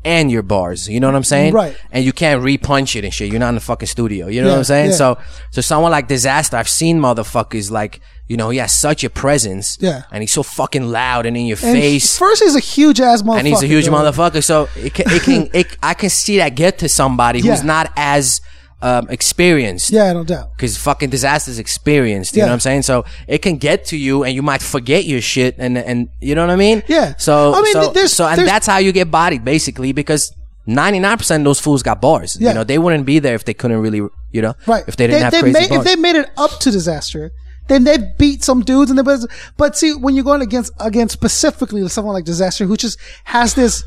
[0.05, 1.53] And your bars, you know what I'm saying?
[1.53, 1.77] Right.
[1.91, 3.31] And you can't repunch it and shit.
[3.31, 4.29] You're not in the fucking studio.
[4.29, 4.91] You know what I'm saying?
[4.91, 4.97] yeah.
[4.97, 5.19] So,
[5.51, 9.77] so someone like Dizaster, I've seen motherfuckers like, you know, he has such a presence.
[9.81, 10.03] Yeah.
[10.13, 12.17] And he's so fucking loud and in your And face.
[12.17, 13.39] First, he's a huge ass motherfucker.
[13.39, 13.93] and he's a huge dude.
[13.93, 14.43] motherfucker.
[14.43, 17.93] So it can, it can, it, I can see that get to somebody who's not
[17.97, 18.41] as,
[18.81, 19.91] um, experienced.
[19.91, 20.57] Yeah, no doubt.
[20.59, 22.45] Cause fucking Dizaster's experienced, you Yeah.
[22.47, 22.83] know what I'm saying?
[22.83, 26.35] So it can get to you and you might forget your shit and, and, you
[26.35, 26.83] know what I mean?
[26.87, 27.15] Yeah.
[27.19, 30.33] So, I mean, so, there's- so, and there's- that's how you get bodied basically because
[30.69, 32.37] 99% of those fools got bars.
[32.41, 32.51] Yeah.
[32.51, 33.99] You know, they wouldn't be there if they couldn't really,
[34.33, 34.85] you know, Right.
[34.87, 35.81] if they didn't have they crazy made, bars.
[35.81, 37.31] If they made it up to Dizaster,
[37.69, 39.17] then they beat some dudes and they
[39.57, 43.83] but see, when you're going against, against specifically someone like Dizaster who just has this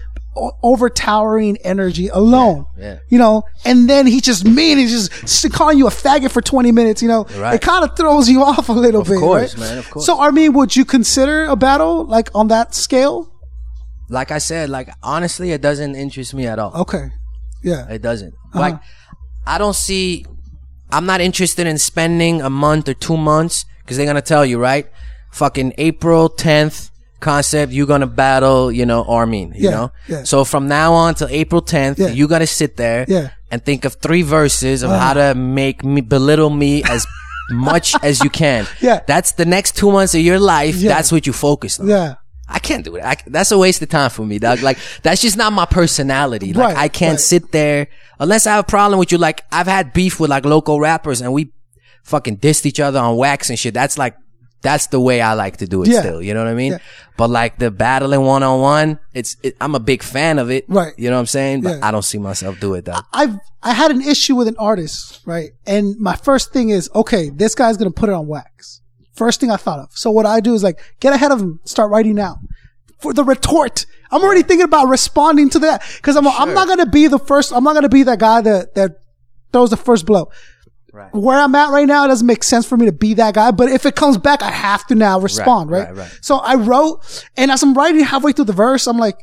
[0.63, 3.00] overtowering energy alone, Yeah, yeah.
[3.10, 6.72] you know, and then he just mean, he's just calling you a faggot for 20
[6.72, 7.56] minutes, you know, Right.
[7.56, 9.12] it kind of throws you off a little bit.
[9.12, 9.20] Of bit.
[9.20, 9.60] course, right?
[9.70, 10.06] man, of course.
[10.06, 13.28] So, I mean, would you consider a battle like on that scale?
[14.10, 16.74] like I said, like honestly, it doesn't interest me at all.
[16.82, 17.12] Okay.
[17.63, 17.88] Yeah.
[17.89, 18.34] It doesn't.
[18.34, 18.60] Uh-huh.
[18.60, 18.76] Like,
[19.48, 20.26] I don't see.
[20.91, 24.60] I'm not interested in spending a month or two months because they're gonna tell you,
[24.60, 24.86] right?
[25.32, 26.90] Fucking April 10th
[27.21, 29.91] concept, you're gonna battle, you know, R-Mean, you Yeah, know?
[30.07, 30.23] yeah.
[30.23, 32.07] So from now on till April 10th, Yeah.
[32.10, 33.05] you gotta sit there
[33.49, 35.13] and think of three verses of how ah.
[35.13, 37.07] to make me belittle me as
[37.51, 38.67] much as you can.
[38.81, 38.99] Yeah.
[39.07, 40.75] That's the next two months of your life.
[40.75, 40.89] Yeah.
[40.89, 41.88] That's what you focus on.
[41.88, 42.15] Yeah.
[42.47, 43.03] I can't do it.
[43.03, 44.62] I, that's a waste of time for me, dog.
[44.62, 46.51] Like that's just not my personality.
[46.51, 47.19] Like Right, I can't right.
[47.19, 47.88] sit there
[48.19, 49.17] unless I have a problem with you.
[49.17, 51.51] Like I've had beef with like local rappers and we
[52.03, 53.73] fucking dissed each other on wax and shit.
[53.73, 54.15] That's like
[54.62, 55.89] that's the way I like to do it.
[55.89, 56.02] Yeah.
[56.02, 56.74] Still, you know what I mean?
[56.74, 56.78] Yeah.
[57.17, 60.65] But like the battling one on one, it's it, I'm a big fan of it.
[60.67, 60.93] Right.
[60.97, 61.62] You know what I'm saying?
[61.62, 61.88] But Yeah.
[61.88, 62.95] I don't see myself do it though.
[63.13, 65.52] I've I had an issue with an artist, right?
[65.65, 68.82] And my first thing is, okay, this guy's gonna put it on wax.
[69.13, 69.89] First thing I thought of.
[69.91, 72.39] So what I do is like get ahead of him, start writing now.
[73.00, 73.86] For the retort.
[74.12, 75.82] I'm already thinking about responding to that.
[76.02, 78.76] Cause I'm I'm not gonna be the first I'm not gonna be that guy that
[78.76, 78.91] that
[79.52, 80.30] throws the first blow.
[80.93, 81.13] Right.
[81.13, 83.51] Where I'm at right now, it doesn't make sense for me to be that guy.
[83.51, 85.86] But if it comes back, I have to now respond, right?
[85.88, 86.19] right, right.
[86.21, 89.17] So I wrote, and as I'm writing halfway through the verse, I'm like,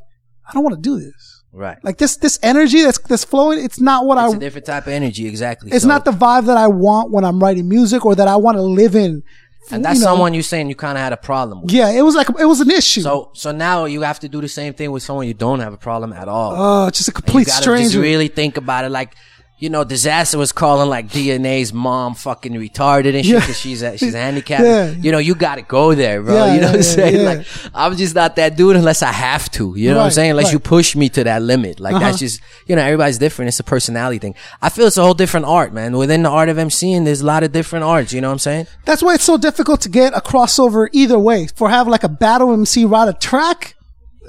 [0.48, 1.42] I don't want to do this.
[1.52, 1.76] Right.
[1.82, 3.58] Like this, this energy that's that's flowing.
[3.62, 5.26] It's not what I it's I a different type of energy.
[5.26, 5.70] Exactly.
[5.72, 8.36] it's So- not the vibe that I want when I'm writing music or that I
[8.36, 9.22] want to live in.
[9.70, 10.12] and that's you know.
[10.12, 11.72] someone you're saying you kind of had a problem with.
[11.72, 13.02] Yeah, it was like it was an issue.
[13.02, 15.72] So so now you have to do the same thing with someone you don't have
[15.74, 16.86] a problem at all.
[16.86, 17.84] uh, just a complete stranger.
[17.84, 18.90] just really think about it.
[18.90, 19.14] Like,
[19.60, 23.40] you know, Dizaster was calling like DNA's mom fucking retarded and shit Yeah.
[23.40, 24.62] because she's a, she's handicapped.
[24.62, 24.90] Yeah.
[24.90, 26.34] You know, you got to go there, bro.
[26.34, 27.14] Yeah, you know yeah, what I'm saying?
[27.16, 27.22] yeah.
[27.22, 29.74] Like, I'm just not that dude unless I have to.
[29.76, 30.30] You know what I'm saying?
[30.30, 30.52] Unless right.
[30.52, 31.80] you push me to that limit.
[31.80, 32.04] Like, Uh-huh.
[32.04, 33.48] that's just you know, everybody's different.
[33.48, 34.34] It's a personality thing.
[34.62, 35.96] I feel it's a whole different art, man.
[35.96, 38.12] Within the art of MCing, there's a lot of different arts.
[38.12, 38.66] You know what I'm saying?
[38.84, 41.48] That's why it's so difficult to get a crossover either way.
[41.48, 43.74] For have like a battle MC ride a track,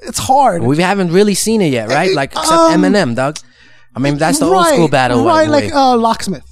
[0.02, 0.64] it's hard.
[0.64, 2.16] We haven't really seen it yet, right?
[2.16, 3.38] Like, except Um, Eminem, dog.
[4.00, 5.26] I mean, that's the old school battle.
[5.26, 5.50] right?
[5.50, 6.46] Like uh, locksmith.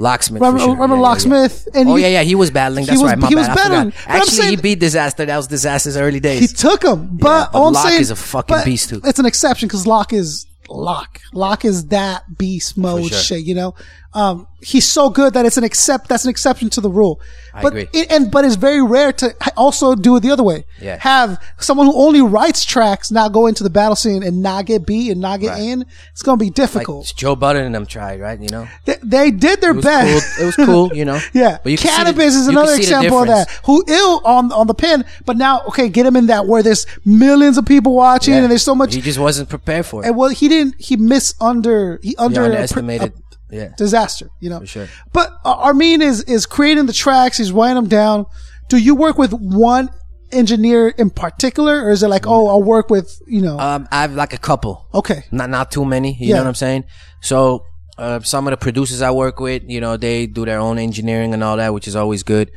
[0.00, 0.40] Locksmith.
[0.40, 0.74] Remember, for sure.
[0.74, 1.08] remember Yeah, yeah, yeah.
[1.08, 1.68] locksmith?
[1.74, 2.84] And Oh he- yeah, yeah, he was battling.
[2.84, 3.18] he That's was- right.
[3.18, 3.40] My he bad.
[3.40, 3.90] was I battling.
[3.90, 4.04] forgot.
[4.06, 5.26] But I'm Actually, he beat Dizaster.
[5.26, 6.40] That was Dizaster's early days.
[6.40, 9.00] He took him, but but all I'm Locke saying is a fucking beast, too.
[9.04, 11.20] It's an exception because Locke is Locke.
[11.32, 13.18] Locke is that beast mode sure.
[13.18, 13.74] shit, you know?
[14.14, 17.20] Um, he's so good that it's an except, that's an exception to the rule.
[17.54, 17.88] I but agree.
[17.92, 20.64] It, and, but it's very rare to also do it the other way.
[20.80, 20.98] Yeah.
[21.00, 24.86] Have someone who only writes tracks now go into the battle scene and not get
[24.86, 25.62] beat and not get Right.
[25.62, 25.84] in.
[26.12, 27.12] It's going to be Like difficult.
[27.16, 28.38] Joe Budden and them tried, right?
[28.40, 30.36] You know, they, they did their it best.
[30.36, 30.42] cool.
[30.42, 31.18] It was cool, you know.
[31.32, 33.48] Yeah, But you can the- Canibus is another example of that.
[33.64, 36.86] Who ill on on the pin, but now okay, get him in that where there's
[37.04, 38.40] millions of people watching Yeah.
[38.42, 38.94] and there's so much.
[38.94, 40.08] He just wasn't prepared for it.
[40.08, 40.74] and well, he didn't.
[40.78, 41.98] He missed under.
[42.02, 43.12] He He under underestimated.
[43.12, 43.68] a, yeah.
[43.78, 44.28] Dizaster.
[44.40, 44.60] You know.
[44.60, 44.88] For sure.
[45.12, 47.38] But uh, R-Mean is is creating the tracks.
[47.38, 48.26] He's writing them down.
[48.68, 49.88] Do you work with one
[50.30, 53.58] engineer in particular, or is it like, oh, I'll work with you know?
[53.58, 54.86] Um, I have like a couple.
[54.94, 55.24] okay.
[55.30, 56.14] not not too many.
[56.20, 56.34] You Yeah.
[56.36, 56.84] know what I'm saying?
[57.22, 57.64] So
[57.96, 61.34] uh, some of the producers I work with, you know, they do their own engineering
[61.34, 62.50] and all that, which is always good.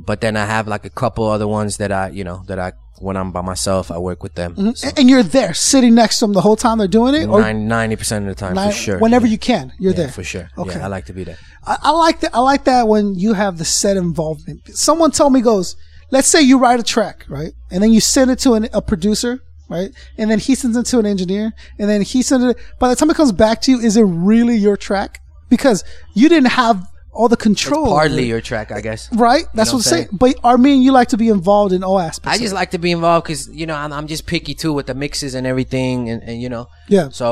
[0.00, 2.72] But then I have like a couple other ones that I, you know, that I
[3.00, 4.54] when I'm by myself, I work with them.
[4.54, 4.70] Mm-hmm.
[4.72, 7.96] So And you're there, sitting next to them the whole time they're doing it, ninety
[7.96, 8.98] percent of the time, nine- for sure.
[8.98, 9.32] whenever yeah.
[9.32, 10.50] you can, you're Yeah, there for sure.
[10.58, 10.78] Okay.
[10.78, 11.38] Yeah, I like to be there.
[11.66, 12.34] I, I like that.
[12.34, 14.68] I like that when you have the set involvement.
[14.76, 15.76] Someone told me goes,
[16.10, 18.82] let's say you write a track, right, and then you send it to an, a
[18.82, 22.56] producer, right, and then he sends it to an engineer, and then he sends it.
[22.78, 25.20] By the time it comes back to you, is it really your track?
[25.48, 25.84] Because
[26.14, 26.86] you didn't have
[27.18, 27.86] all the control.
[27.88, 29.12] over Partly your track, I guess.
[29.12, 29.44] right.
[29.54, 30.08] That's know what I'm I'm saying.
[30.12, 32.38] But R-Mean, you like to be involved in all aspects.
[32.38, 34.86] I just like to be involved because you know I'm, I'm just picky too with
[34.86, 36.64] the mixes and everything, and, and you know.
[36.88, 37.08] Yeah.
[37.10, 37.26] So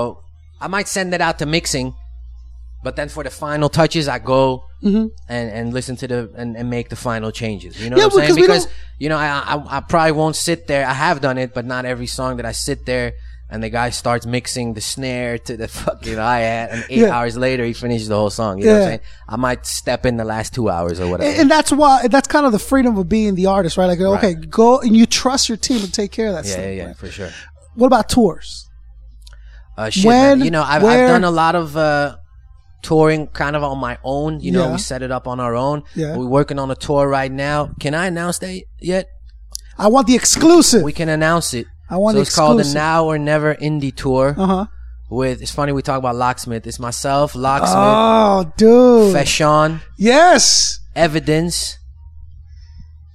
[0.60, 1.94] I might send it out to mixing,
[2.82, 6.70] but then for the final touches, I go and, and listen to the and, and
[6.70, 7.82] make the final changes.
[7.82, 8.00] You know Mm-hmm.
[8.00, 8.40] Yeah, what I'm saying?
[8.46, 8.68] Because
[8.98, 10.86] you know I, I I probably won't sit there.
[10.86, 13.12] I have done it, but not every song that I sit there.
[13.48, 17.10] And the guy starts mixing the snare to the fucking hi hat, and eight Yeah.
[17.16, 18.58] hours later he finishes the whole song.
[18.58, 18.82] You know what Yeah.
[18.84, 19.00] I'm saying?
[19.28, 21.30] I might step in the last two hours or whatever.
[21.30, 23.86] And, and that's why that's kind of the freedom of being the artist, right?
[23.86, 26.64] Like, okay, go and you trust your team to take care of that yeah, stuff.
[26.64, 26.96] yeah, yeah, right?
[26.96, 27.30] for sure.
[27.76, 28.68] What about tours?
[29.78, 30.44] Uh, shit, When, man.
[30.44, 32.16] You know, I've, I've done a lot of uh,
[32.82, 34.40] touring kind of on my own.
[34.40, 34.72] You know, Yeah.
[34.72, 35.82] we set it up on our own.
[35.94, 36.16] Yeah.
[36.16, 37.70] We're working on a tour right now.
[37.78, 39.06] Can I announce that yet?
[39.78, 40.82] I want the exclusive.
[40.82, 41.66] We can announce it.
[41.88, 42.72] I want so it's called the.
[42.74, 44.34] Now or Never Indie Tour.
[44.36, 44.66] Uh huh.
[45.08, 46.66] With it's funny we talk about Locksmith.
[46.66, 49.14] It's myself, Locksmith, Oh, dude.
[49.14, 50.80] Fashawn, Yes.
[50.96, 51.78] Evidence,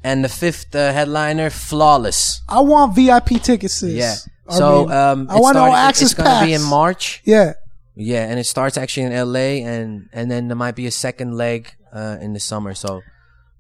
[0.04, 2.42] and the fifth uh, headliner, Flawless.
[2.48, 3.74] I want VIP tickets.
[3.76, 3.94] Sis.
[3.94, 4.16] Yeah.
[4.48, 6.62] I So mean, um, I want all started- it- access It's gonna be in.
[6.64, 7.22] March.
[7.26, 7.54] Yeah.
[7.96, 11.36] Yeah, and it starts actually in LA, and and then there might be a second
[11.36, 12.74] leg uh, in the summer.
[12.74, 13.02] So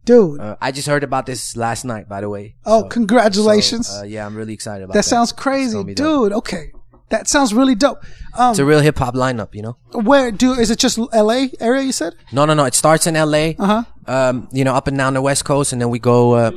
[0.05, 0.39] Dude.
[0.39, 2.55] uh, I just heard about this last night, by the way.
[2.65, 3.87] oh, So- congratulations.
[3.87, 5.09] so, uh, yeah, I'm really excited about that that.
[5.09, 5.77] sounds crazy.
[5.77, 5.95] dope.
[5.95, 6.71] Dude, okay.
[7.09, 7.99] That sounds really dope.
[8.37, 9.75] Um, It's a real hip hop lineup, you know.
[9.91, 12.15] where do is it just LA area you said?
[12.31, 12.63] No, no, no.
[12.63, 13.53] It starts in LA.
[13.59, 13.83] Uh huh.
[14.07, 16.31] Um, you know, up and down the West Coast, and then we go.
[16.33, 16.51] Uh,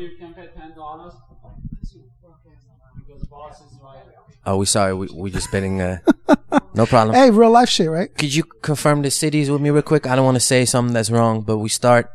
[4.46, 4.94] oh, we sorry.
[4.94, 5.80] We we just betting.
[5.80, 5.98] Uh,
[6.74, 7.14] no problem.
[7.16, 8.14] Hey, real life shit, right?
[8.16, 10.06] Could you confirm the cities with me real quick?
[10.06, 12.10] I don't want to say something that's wrong, but we start.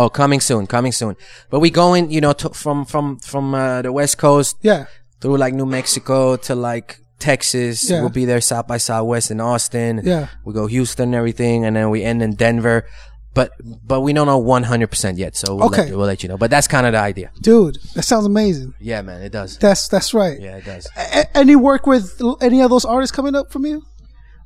[0.00, 1.16] Oh, coming soon, coming soon.
[1.50, 4.86] But we going, you know, to, from from from uh, the West Coast Yeah.
[5.20, 7.90] through like New Mexico to like Texas.
[7.90, 8.00] Yeah.
[8.00, 10.00] We'll be there South by Southwest in Austin.
[10.04, 10.28] Yeah.
[10.44, 12.86] We go Houston and everything, and then we end in Denver.
[13.34, 15.84] But but we don't know one hundred percent yet, so we'll, Okay.
[15.86, 16.38] let, we'll let you know.
[16.38, 17.30] But that's kind of the idea.
[17.42, 18.74] Dude, that sounds amazing.
[18.80, 19.58] Yeah, man, it does.
[19.58, 20.40] That's that's right.
[20.40, 20.86] Yeah, it does.
[20.96, 23.82] A- any work with any of those artists coming up from you?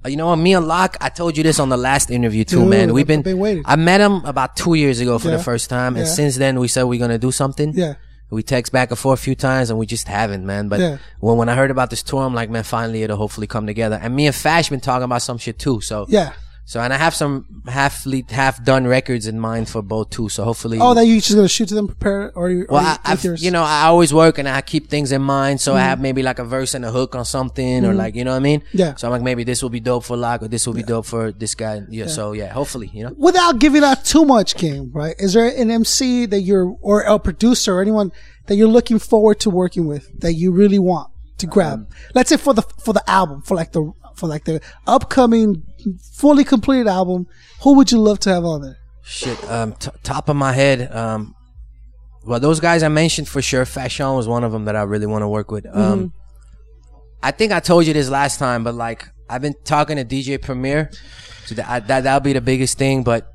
[0.05, 0.37] Uh, you know what?
[0.37, 2.93] Me and Locke, I told you this on the last interview too, Dude, man.
[2.93, 3.63] We've been, been waiting.
[3.67, 5.37] I met him about two years ago for Yeah.
[5.37, 6.13] the first time, and Yeah.
[6.13, 7.73] since then we said we're gonna do something.
[7.75, 7.95] Yeah.
[8.31, 10.69] We text back and forth a few times, and we just haven't, man.
[10.69, 10.97] But Yeah.
[11.21, 14.01] when when I heard about this tour, I'm like, man, finally it'll hopefully come together.
[14.03, 15.81] And me and Fash been talking about some shit too.
[15.83, 16.31] So Yeah.
[16.65, 20.29] So and I have some half half done records in mind for both too.
[20.29, 22.67] So hopefully, Oh, that you just gonna shoot to them, prepare, or you?
[22.71, 25.61] well, I, you know, I always work and I keep things in mind.
[25.61, 25.89] So I Mm-hmm.
[25.89, 28.37] have maybe like a verse and a hook on something, or like you know what
[28.37, 28.63] I mean.
[28.73, 28.95] Yeah.
[28.95, 31.05] So I'm like, maybe this will be dope for Lock, or this will be dope
[31.07, 31.83] for this guy.
[31.91, 32.07] Yeah.
[32.07, 33.15] So yeah, hopefully, you know.
[33.19, 35.15] without giving out too much game, right?
[35.19, 38.13] Is there an MC that you're, or a producer, or anyone
[38.47, 41.81] that you're looking forward to working with that you really want to grab?
[41.81, 45.65] Um, Let's say for the for the album, for like the for like the upcoming
[46.15, 47.27] fully completed album,
[47.63, 48.79] who would you love to have on there?
[49.03, 49.43] Shit.
[49.51, 50.95] Um, t- top of my head.
[50.95, 51.35] Um,
[52.25, 53.65] well, those guys I mentioned for sure.
[53.65, 55.65] Fashawn was one of them that I really want to work with.
[55.65, 55.79] Mm-hmm.
[55.79, 56.13] Um,
[57.23, 60.41] I think I told you this last time, but like I've been talking to DJ
[60.41, 60.91] Premier.
[61.47, 63.27] So that I, that that'll be the biggest thing, but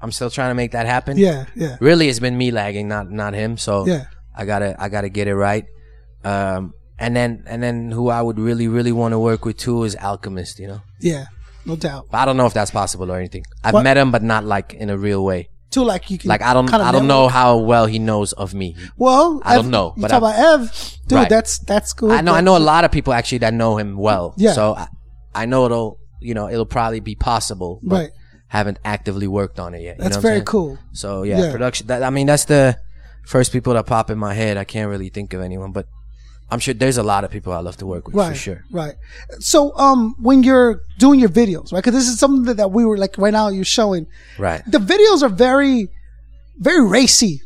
[0.00, 1.16] I'm still trying to make that happen.
[1.16, 3.56] Yeah, yeah, Really, it's been me lagging, not not him.
[3.56, 4.06] So Yeah.
[4.36, 5.64] I gotta I gotta get it right.
[6.24, 9.84] Um, and then and then who I would really really want to work with too
[9.84, 10.58] is Alchemist.
[10.58, 11.26] You know, yeah,
[11.64, 12.06] no doubt.
[12.10, 13.44] but I don't know if that's possible or anything.
[13.64, 15.48] I've What- met him, but not like in a real way.
[15.72, 17.32] to like you can Like I don't, kinda I don't know network.
[17.32, 18.76] how well he knows of me.
[18.98, 21.16] Well, I don't Ev- know, You but talk I- about Ev, dude.
[21.16, 21.28] Right.
[21.30, 22.12] That's that's cool.
[22.12, 24.34] I know, I know a lot of people actually that know him well.
[24.36, 24.52] Yeah.
[24.52, 24.88] So I,
[25.34, 28.10] I know it'll, you know, it'll probably be possible, but Right.
[28.48, 29.96] haven't actively worked on it yet.
[29.96, 30.44] you That's know what I'm very saying?
[30.44, 30.78] cool.
[30.92, 31.52] So yeah, Yeah.
[31.52, 31.86] production.
[31.86, 32.76] That, I mean, that's the
[33.24, 34.58] first people that pop in my head.
[34.58, 35.86] I can't really think of anyone, but
[36.52, 38.64] I'm sure there's a lot of people I love to work with Right, for sure.
[38.70, 38.94] right.
[39.40, 41.82] So, um, when you're doing your videos, right?
[41.82, 43.48] Because this is something that, that we were like right now.
[43.48, 44.06] You're showing
[44.38, 44.62] Right.
[44.66, 45.88] the videos are very,
[46.58, 47.40] very racy,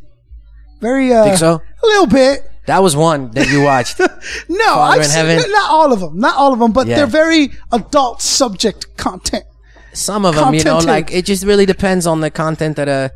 [0.81, 1.63] very uh, Think so?
[1.83, 2.51] a little bit.
[2.67, 4.01] That was one that you watched.
[4.49, 6.97] No, Father I've seen, not all of them, not all of them, but Yeah.
[6.97, 9.45] they're very adult subject content.
[9.93, 13.13] Some of them, you know, like it just really depends on the content of the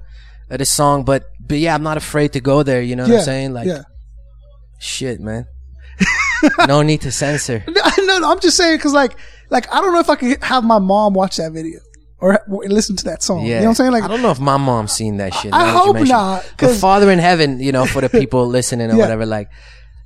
[0.51, 1.05] of the song.
[1.05, 2.81] But but yeah, I'm not afraid to go there.
[2.81, 3.53] You know what yeah, I'm saying?
[3.53, 3.83] Like yeah.
[4.79, 5.47] shit, man.
[6.67, 7.65] no need to censor.
[8.01, 9.17] No, no, I'm just saying because like,
[9.51, 11.81] like I don't know if I could have my mom watch that video
[12.19, 13.45] or listen to that song.
[13.45, 13.93] Yeah, You know what I'm saying?
[13.93, 15.53] Like, I don't know if my mom's seen that shit.
[15.55, 19.01] I hope not, But Father in Heaven, you know, for the people listening or Yeah.
[19.01, 19.49] whatever, like,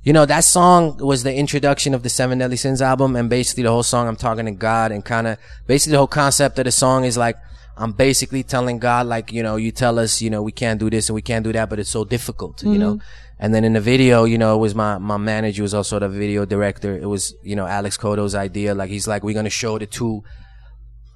[0.03, 3.63] you know, that song was the introduction of the Seven Deadly Sins album, and basically
[3.63, 6.65] the whole song I'm talking to God, and kind of basically the whole concept of
[6.65, 7.37] the song is like.
[7.77, 10.89] I'm basically telling God, like, you know, you tell us, you know, we can't do
[10.89, 12.93] this and we can't do that, but it's so difficult, you know?
[12.93, 13.24] Mm-hmm.
[13.37, 16.07] And then in the video, you know, it was my, my manager was also the
[16.07, 16.97] video director.
[16.97, 18.73] It was, you know, Alex Kodo's idea.
[18.73, 20.23] Like, he's like, we're going to show the two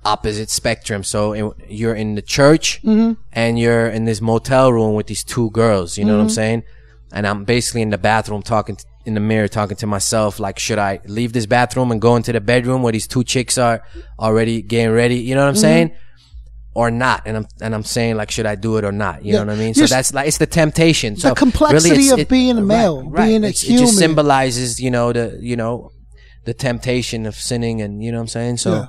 [0.03, 1.03] opposite spectrum.
[1.03, 3.13] So in, you're in the church mm-hmm.
[3.31, 5.97] and you're in this motel room with these two girls.
[5.97, 6.33] You know what I'm mm-hmm.
[6.33, 6.63] saying?
[7.11, 10.39] And I'm basically in the bathroom talking t- in the mirror, talking to myself.
[10.39, 13.57] Like, should I leave this bathroom and go into the bedroom where these two chicks
[13.57, 13.81] are
[14.19, 15.15] already getting ready?
[15.15, 15.61] You know what I'm mm-hmm.
[15.61, 15.91] saying?
[16.75, 19.25] Or not, and I'm and I'm saying like, should I do it or not?
[19.25, 19.39] You Yeah.
[19.39, 19.73] know what I mean.
[19.73, 21.17] So You're- that's like it's the temptation.
[21.17, 23.85] So the complexity really of being a male, being a It's- It human.
[23.85, 25.89] just symbolizes, you know, the you know,
[26.45, 28.57] the temptation of sinning, and you know what I'm saying.
[28.57, 28.85] So Yeah.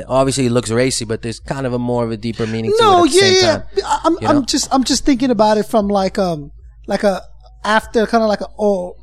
[0.00, 2.72] it obviously it looks racy, but there's kind of a more of a deeper meaning
[2.76, 3.56] to no, it at the yeah, same yeah.
[3.82, 4.00] time.
[4.04, 6.50] I'm, you I'm just, I'm just thinking about it from like, um,
[6.88, 7.22] like a
[7.64, 8.94] after kind of like a oh,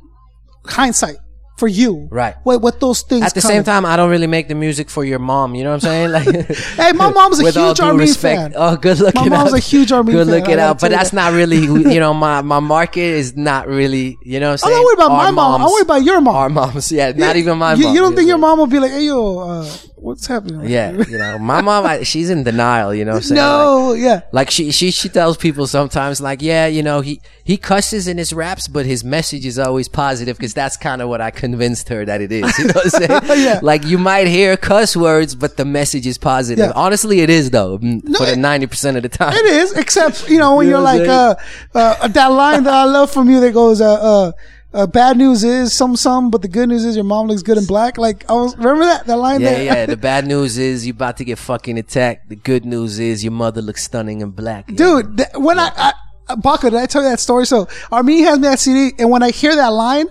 [0.66, 1.16] hindsight
[1.56, 2.34] for you, Right.
[2.42, 5.04] What, what those things At the same time, I don't really make the music for
[5.06, 5.54] your mom.
[5.54, 6.10] You know what I'm saying?
[6.12, 6.46] Like,
[6.76, 8.52] Hey, my mom's a huge R-Mean fan.
[8.54, 9.58] Oh, good looking My mom's out.
[9.58, 10.80] a huge R-Mean Good fan, I looking out.
[10.80, 11.16] But that's that.
[11.16, 14.18] not really, you know, my my market is not really.
[14.22, 14.74] You know what I'm saying?
[14.76, 15.60] not worried about Our my mom.
[15.62, 16.36] Moms- worried about your mom.
[16.36, 17.94] Our moms, yeah, not even my you, mom.
[17.94, 19.66] you don't think your mom will be like, "Hey, yo, uh,
[19.96, 22.94] what's happening?" Yeah, you know, my mom, I, she's in denial.
[22.94, 23.40] You know what I'm saying?
[23.40, 24.20] Like, No, yeah.
[24.32, 28.18] Like she, she, she tells people sometimes, like, yeah, you know, he, he cusses in
[28.18, 31.88] his raps, but his message is always positive because that's kind of what I convinced
[31.88, 32.58] her that it is.
[32.58, 32.90] You know what I'm
[33.26, 33.44] saying?
[33.44, 33.60] Yeah.
[33.62, 36.66] Like you might hear cuss words, but the message is positive.
[36.66, 36.72] Yeah.
[36.74, 39.32] Honestly, it is though, mm, for the 90% of the time.
[39.34, 41.34] It is, except you know when You know are what like uh,
[41.74, 44.32] uh that line that I love from you that goes uh uh.
[44.76, 47.56] Uh, bad news is some some, but the good news is your mom looks good
[47.56, 47.96] in black.
[47.96, 49.64] Like I was remember that that line Yeah, there.
[49.64, 49.86] yeah.
[49.86, 52.28] The bad news is you about to get fucking attacked.
[52.28, 54.66] The good news is your mother looks stunning in black.
[54.66, 55.16] dude.
[55.16, 55.92] That, when I, I
[56.28, 57.46] uh, did I tell you that story?
[57.46, 60.08] So R-Mean has me that CD, and when I hear that line,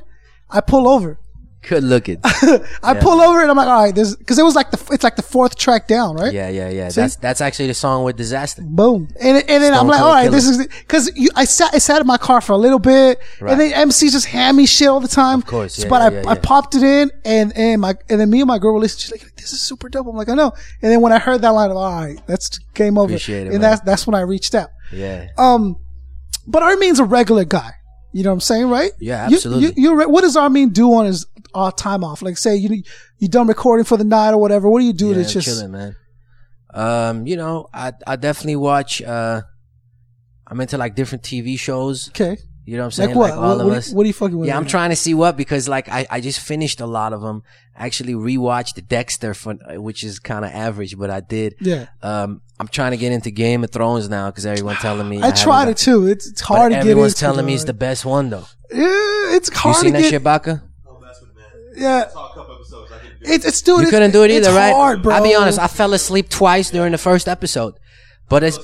[0.49, 1.19] I pull over.
[1.67, 2.19] Good looking.
[2.23, 5.03] I pull over, and I'm like, all right, this because it was like the it's
[5.03, 6.31] like the fourth track down, right?
[6.31, 6.89] yeah, yeah, yeah.
[6.89, 8.63] That's that's actually the song with Dizaster.
[8.63, 9.09] Boom.
[9.19, 10.35] And, and then I'm like, all right, Killer.
[10.35, 13.51] this is, cause I sat, I sat in my car for a little bit Right.
[13.51, 15.39] and then MC just hand me shit all the time.
[15.39, 16.39] Of course, yeah, but yeah, I, yeah, I yeah.
[16.43, 18.99] popped it in and, and my, and then me and my girl were listening.
[19.01, 20.07] She's like, this is super dope.
[20.07, 20.53] I'm like, I know.
[20.81, 23.05] And then when I heard that line, I'm like, all right, that's game over.
[23.07, 23.61] Appreciate it, and man.
[23.61, 24.69] that's, that's when I reached out.
[24.91, 25.29] Yeah.
[25.37, 25.77] Um,
[26.47, 27.71] but R-Mean's a regular guy.
[28.13, 28.91] You know what I'm saying, right?
[28.99, 29.65] Yeah, absolutely.
[29.65, 31.25] You, you, re- what does R-Mean do on his
[31.55, 32.21] uh, time off?
[32.21, 32.83] Like, say you
[33.17, 34.69] you done recording for the night or whatever.
[34.69, 35.47] What do you do yeah, to just?
[35.47, 35.95] chilling, man.
[36.73, 39.01] Um, you know, I I definitely watch.
[39.01, 39.41] Uh,
[40.47, 42.09] I'm into like different TV shows.
[42.09, 42.37] Okay.
[42.65, 43.09] You know what I'm saying?
[43.09, 43.31] Like what?
[43.31, 43.91] all what, of what, us.
[43.91, 44.47] what are you fucking with?
[44.47, 47.13] yeah, I'm right trying to see what because like I, I just finished a lot
[47.13, 47.43] of them.
[47.75, 51.55] Actually, rewatched Dexter for which is kind of average, but I did.
[51.61, 51.87] Yeah.
[52.01, 55.27] Um, I'm trying to get into Game of Thrones now because everyone's telling me now?
[55.29, 56.07] I tried it too.
[56.07, 56.91] It's, it's hard to get into.
[56.91, 58.45] everyone's telling me it's the best one though.
[58.71, 59.75] Yeah, it's hard.
[59.75, 60.09] You seen to that get.
[60.09, 60.63] shit, Baka?
[61.77, 62.09] Yeah,
[63.21, 63.75] it's it's dude.
[63.75, 64.73] You it's- couldn't do it either, it's right?
[64.73, 65.15] Hard, bro.
[65.15, 65.59] I'll be honest.
[65.59, 67.75] I fell asleep twice during the first episode,
[68.29, 68.57] but it's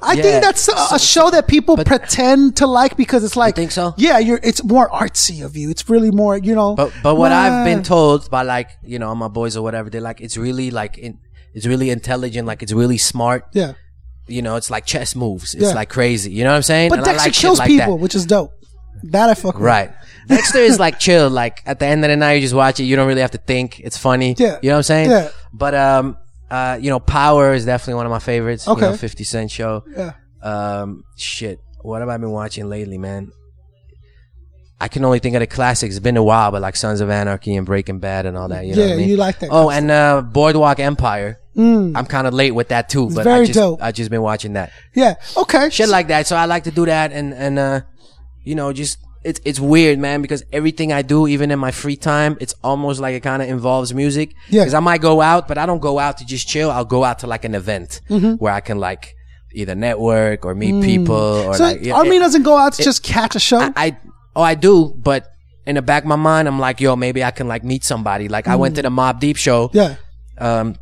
[0.00, 0.22] I Yeah.
[0.22, 3.56] think that's a, a show that people but- pretend to like because it's like.
[3.56, 3.94] think so?
[3.96, 4.40] Yeah, you're.
[4.42, 5.70] It's more artsy of you.
[5.70, 6.36] It's really more.
[6.36, 6.74] You know.
[6.74, 10.00] But but what I've been told by like you know my boys or whatever, they're
[10.00, 11.18] like it's really like in,
[11.54, 13.44] it's really intelligent, like it's really smart.
[13.52, 13.72] Yeah,
[14.28, 15.54] You know, it's like chess moves.
[15.54, 15.74] It's Yeah.
[15.74, 16.30] like crazy.
[16.32, 16.90] You know what I'm saying?
[16.90, 18.02] but And I Dexter like kills like people, that.
[18.02, 18.52] which is dope.
[19.04, 19.62] That I fuck with.
[19.64, 19.90] Right.
[20.28, 21.28] Dexter is like chill.
[21.28, 22.84] Like at the end of the night, you just watch it.
[22.84, 23.80] You don't really have to think.
[23.80, 24.34] It's funny.
[24.38, 24.58] Yeah.
[24.62, 25.10] You know what I'm saying?
[25.10, 25.30] Yeah.
[25.52, 26.16] But um,
[26.50, 28.68] uh, you know, Power is definitely one of my favorites.
[28.68, 28.84] Okay.
[28.86, 29.84] You know, Fifty Cent show.
[29.96, 30.12] Yeah.
[30.42, 31.58] Um, shit.
[31.82, 33.32] What have I been watching lately, man?
[34.80, 35.94] I can only think of the classics.
[35.94, 38.66] It's been a while, but like Sons of Anarchy and Breaking Bad and all that.
[38.66, 39.08] You know Yeah, I mean?
[39.08, 41.38] you like that Oh, and uh, Boardwalk Empire.
[41.56, 43.82] I'm kind of late with that too, but I very just dope.
[43.82, 45.14] I just been watching that Yeah.
[45.36, 45.68] Okay.
[45.70, 46.26] shit like that.
[46.26, 47.80] So I like to do that, and and uh,
[48.44, 51.96] you know, just it's it's weird, man, because everything I do, even in my free
[51.96, 54.34] time, it's almost like it kind of involves music.
[54.48, 54.62] Yeah.
[54.62, 56.70] Because I might go out, but I don't go out to just chill.
[56.70, 58.32] I'll go out to like an event Mm-hmm.
[58.34, 59.14] where I can like
[59.54, 61.56] either network or meet people or Mm.
[61.56, 61.86] so like.
[61.92, 63.60] R-Mean it- doesn't go out to just catch a show.
[63.60, 63.96] I, I
[64.34, 65.28] oh I do, but
[65.66, 68.26] in the back of my mind, I'm like, yo, maybe I can like meet somebody.
[68.28, 69.68] Like I went to the Mobb Deep show.
[69.68, 69.74] Mm.
[69.74, 69.94] yeah.
[70.38, 70.76] Um,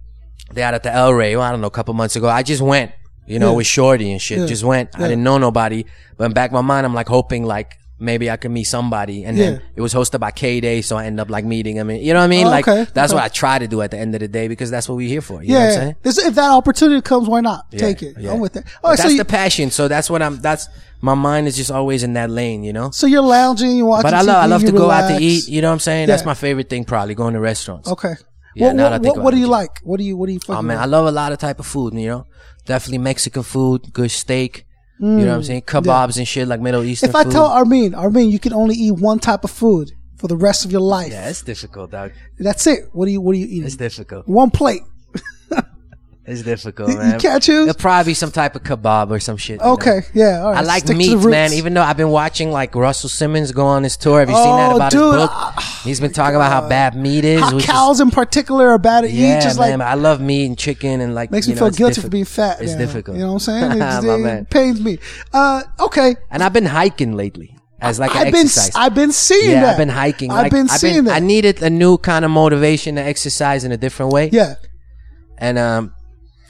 [0.52, 1.36] they had at the El Rey.
[1.36, 2.28] Well, I don't know, a couple months ago.
[2.28, 2.92] I just went,
[3.30, 3.56] you know, Yeah.
[3.58, 4.38] with Shorty and shit.
[4.40, 4.46] Yeah.
[4.46, 4.90] Just went.
[4.98, 5.04] Yeah.
[5.04, 5.84] I didn't know nobody,
[6.16, 7.76] but in back of my mind, I'm like hoping like.
[8.02, 9.44] Maybe I could meet somebody, and Yeah.
[9.44, 11.90] then it was hosted by K Day, so I end up like meeting him.
[11.90, 12.46] And, you know what I mean?
[12.46, 13.18] Oh, like okay, that's okay.
[13.18, 15.06] what I try to do at the end of the day because that's what we're
[15.06, 15.42] here for.
[15.42, 15.80] You know what I'm Yeah.
[15.80, 15.96] saying?
[16.02, 18.16] This, if that opportunity comes, why not Yeah, take it?
[18.18, 18.32] yeah.
[18.32, 18.64] I'm with it.
[18.82, 19.70] Oh, so that's you, the passion.
[19.70, 20.40] So that's what I'm.
[20.40, 20.66] That's
[21.02, 22.64] my mind is just always in that lane.
[22.64, 22.88] You know.
[22.90, 24.10] so you're lounging, you're watching.
[24.10, 25.46] But I love, I love you to go out to eat.
[25.48, 26.06] You know what I'm saying?
[26.06, 27.86] That's my favorite thing, probably going to restaurants.
[27.86, 28.14] Okay.
[28.56, 29.78] Yeah, what now what, that I think what, what do you like?
[29.84, 30.40] What do you What do you?
[30.48, 31.92] Oh man, I love a lot of type of food.
[31.92, 32.26] You know,
[32.61, 34.66] definitely Mexican food, good steak.
[34.98, 35.62] you know what I'm saying?
[35.62, 37.08] Kebabs and shit like Middle Eastern.
[37.08, 37.11] Mm.
[37.11, 37.32] If I food.
[37.32, 40.70] tell R-Mean, R-Mean, you can only eat one type of food for the rest of
[40.70, 41.11] your life.
[41.11, 42.12] yeah, it's difficult, dog.
[42.38, 42.80] That's it.
[42.92, 43.64] What do you What do you eat?
[43.64, 44.28] It's difficult.
[44.28, 44.82] One plate.
[46.30, 47.18] It's difficult, You man.
[47.20, 47.68] can't choose?
[47.68, 49.58] It'll probably be some type of kebab or some shit.
[49.60, 49.72] you know?
[49.72, 50.02] Okay.
[50.14, 50.40] Yeah.
[50.42, 50.58] Right.
[50.58, 51.52] I like Stick meats, man.
[51.52, 54.20] Even though I've been watching like Russell Simmons go on his tour.
[54.20, 55.00] Have you seen that Oh, about dude.
[55.02, 55.30] his book?
[55.32, 57.40] Ah, He's been talking about how bad meat is.
[57.40, 59.42] How which is- cows in particular are bad to yeah, eat.
[59.42, 59.78] Just man.
[59.80, 62.08] like I love meat and chicken and like makes you me know, feel guilty for
[62.08, 62.60] being fat.
[62.60, 62.78] It's now.
[62.78, 63.16] difficult.
[63.16, 63.70] You know what I'm
[64.02, 64.20] saying?
[64.20, 64.98] It, it pains me.
[65.32, 66.16] Uh, okay.
[66.30, 68.72] And I've been hiking lately as like an I've been exercise.
[68.76, 69.70] I've been seeing yeah, that.
[69.72, 70.30] I've been hiking.
[70.30, 71.16] I've Like, been seeing that.
[71.16, 74.28] I needed a new kind of motivation to exercise in a different way.
[74.30, 74.54] yeah.
[75.38, 75.94] And um,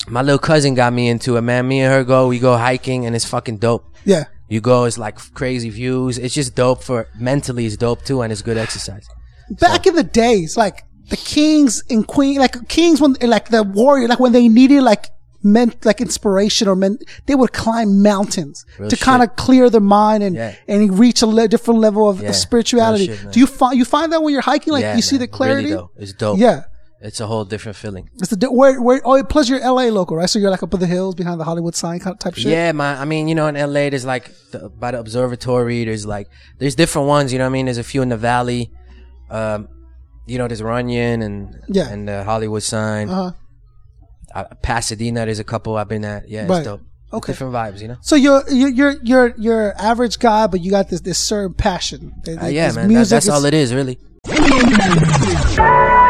[0.09, 1.69] my little cousin got me into it, man.
[1.69, 3.85] Me and her go, we go hiking, and it's fucking dope.
[4.05, 4.25] Yeah.
[4.49, 6.19] You go, it's like crazy views.
[6.19, 7.67] It's just dope for mentally.
[7.67, 9.07] It's dope too, and it's good exercise.
[9.51, 14.09] Back in the days, like the kings and queen, like kings when, like the warrior,
[14.09, 15.09] like when they needed like
[15.43, 19.81] meant like inspiration or meant they would climb mountains Real to kind of clear their
[19.81, 20.55] mind and Yeah.
[20.69, 23.07] and reach a le- different level of, Yeah, of spirituality.
[23.07, 23.33] shit.
[23.33, 25.69] Do you find you find that when you're hiking, like Yeah, you see the clarity?
[25.71, 25.93] Really dope.
[25.97, 26.39] It's dope.
[26.39, 26.65] Yeah.
[27.03, 28.11] It's a whole different feeling.
[28.19, 30.75] It's the di- where where oh plus you're LA local right so you're like up
[30.75, 32.99] in the hills behind the Hollywood sign kind of type shit Yeah, man.
[32.99, 35.85] I mean, you know, in LA, there's like the, by the observatory.
[35.85, 36.29] There's like
[36.59, 37.33] there's different ones.
[37.33, 37.67] You know what I mean?
[37.67, 38.71] There's a few in the valley.
[39.31, 39.69] Um,
[40.27, 41.89] you know, there's Runyon and Yeah.
[41.89, 43.09] and the Hollywood sign.
[43.09, 43.33] uh-huh.
[44.35, 46.29] Uh, Pasadena, there's a couple I've been at.
[46.29, 46.65] Yeah, it's Right.
[46.65, 46.83] dope.
[47.13, 47.33] Okay.
[47.33, 47.97] Different vibes, you know.
[48.03, 52.13] so you're you're you're you're you're average guy but you got this this certain passion
[52.29, 52.93] Uh, yeah, man.
[52.93, 53.99] That, that's all it is, really.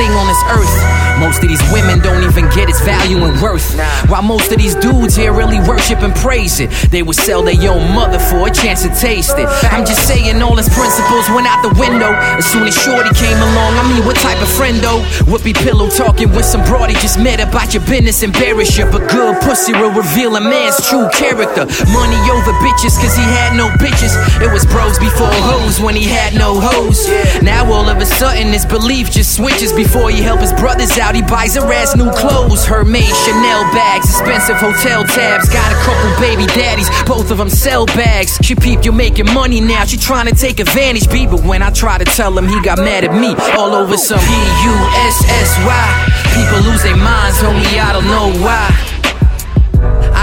[0.00, 0.76] thing on this earth.
[1.20, 3.76] Most of these women don't even get its value and worth.
[4.08, 6.70] While most of these dudes here really worship and praise it.
[6.88, 9.44] They would sell their own mother for a chance to taste it.
[9.68, 12.08] I'm just saying all his principles went out the window.
[12.40, 15.04] As soon as Shorty came along, I mean, what type of friend though?
[15.28, 18.86] Whoopee pillow talking with some broad he just met about your business, and embarrass you.
[18.88, 21.68] But good pussy will reveal a man's true character.
[21.92, 24.16] Money over bitches, cause he had no bitches.
[24.40, 27.04] It was bros before hoes when he had no hoes.
[27.42, 29.72] Now all of a sudden his belief just switches.
[29.74, 32.64] Before he help his brothers out, he buys her ass new clothes.
[32.64, 35.48] Hermes, Chanel bags, expensive hotel tabs.
[35.48, 38.38] Got a couple baby daddies, both of them sell bags.
[38.42, 39.84] She peeped, you're making money now.
[39.84, 41.26] She trying to take advantage, B.
[41.26, 43.34] But when I try to tell him, he got mad at me.
[43.58, 45.86] All over some P-U-S-S-Y.
[46.34, 48.99] People lose their minds, homie, I don't know why.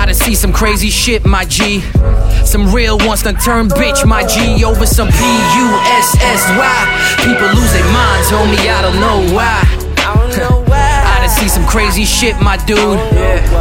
[0.07, 1.81] Done see some crazy shit, my G.
[2.45, 4.63] Some real ones done turn bitch, my G.
[4.63, 6.77] Over some P-U-S-S-Y.
[7.17, 9.76] People lose their minds, homie, I don't know why.
[11.37, 12.97] See some crazy shit, my dude.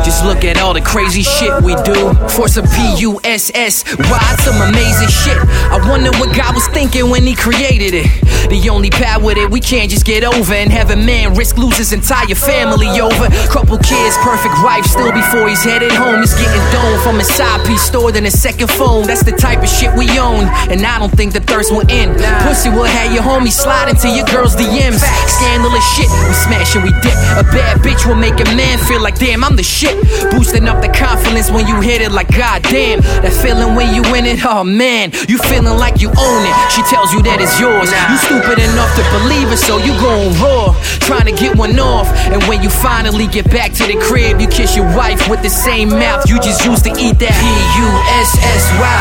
[0.04, 2.14] Just look at all the crazy shit we do.
[2.32, 5.36] For some P-U-S-S-Y, some amazing shit.
[5.68, 8.08] I wonder what God was thinking when he created it.
[8.48, 11.58] The only part with it we can't just get over and have a man risk
[11.58, 13.26] lose his entire family over.
[13.50, 16.20] Couple kids, perfect wife, still before he's headed home.
[16.20, 19.06] He's getting domed from his side piece store than a second phone.
[19.06, 22.16] That's the type of shit we own, and I don't think the thirst will end.
[22.46, 25.02] Pussy will have your homie slide into your girl's DMs.
[25.26, 27.18] Scandalous shit, we smash and we dip.
[27.34, 29.96] A bad bitch will make a man feel like damn, I'm the shit.
[30.30, 33.00] Boosting up the confidence when you hit it like goddamn.
[33.24, 36.54] That feeling when you win it, oh man, you feeling like you own it.
[36.68, 37.88] She tells you that it's yours.
[37.88, 41.78] You stupid enough to to believe it, so you gon' roar, trying to get one
[41.78, 42.08] off.
[42.32, 45.50] And when you finally get back to the crib, you kiss your wife with the
[45.50, 47.34] same mouth you just used to eat that.
[47.36, 47.46] P
[47.82, 47.88] U
[48.20, 48.98] S S Y.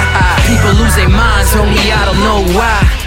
[0.47, 3.04] People lose their minds, homie, I don't know why.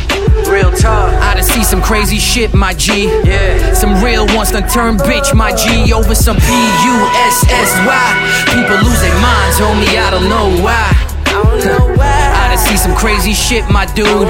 [0.80, 1.12] Talk.
[1.14, 3.10] I done see some crazy shit, my G.
[3.24, 3.74] Yeah.
[3.74, 6.94] Some real ones done turn bitch, my G, over some P U
[7.26, 8.08] S S Y.
[8.54, 10.86] People lose their minds, homie, I don't know why.
[11.26, 14.28] I done see some crazy shit, my dude.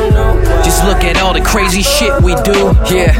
[0.65, 2.73] Just look at all the crazy shit we do.
[2.93, 3.13] Yeah,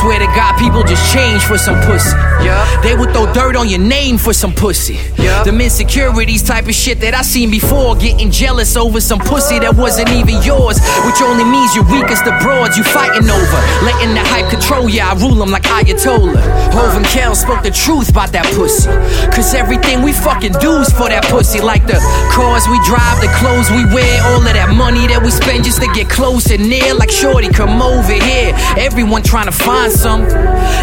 [0.00, 2.16] swear to God, people just change for some pussy.
[2.44, 4.98] Yeah, they would throw dirt on your name for some pussy.
[5.18, 7.96] Yeah, Them insecurities type of shit that I seen before.
[7.96, 10.80] Getting jealous over some pussy that wasn't even yours.
[11.06, 13.58] Which only means you're weak as the broads you fighting over.
[13.84, 16.40] Letting the hype control ya, I rule them like Ayatollah.
[16.72, 18.88] Hov and Kel spoke the truth about that pussy.
[19.34, 21.60] Cause everything we fucking do is for that pussy.
[21.60, 22.00] Like the
[22.32, 25.82] cars we drive, the clothes we wear, all of that money that we spend just
[25.82, 26.94] to get close and near.
[26.94, 28.54] Like Shorty, come over here.
[28.78, 30.22] Everyone trying to find some.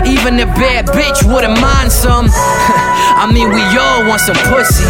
[0.05, 2.28] Even a bad bitch wouldn't mind some.
[3.22, 4.86] I mean, we all want some pussy.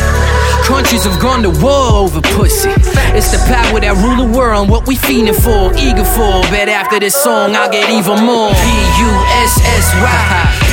[0.65, 2.69] Countries have gone to war over pussy.
[3.17, 6.41] It's the power that rule the world, what we fiending for, eager for.
[6.53, 8.53] Bet after this song, I'll get even more.
[8.53, 8.67] P
[9.01, 9.11] U
[9.41, 10.11] S S Y.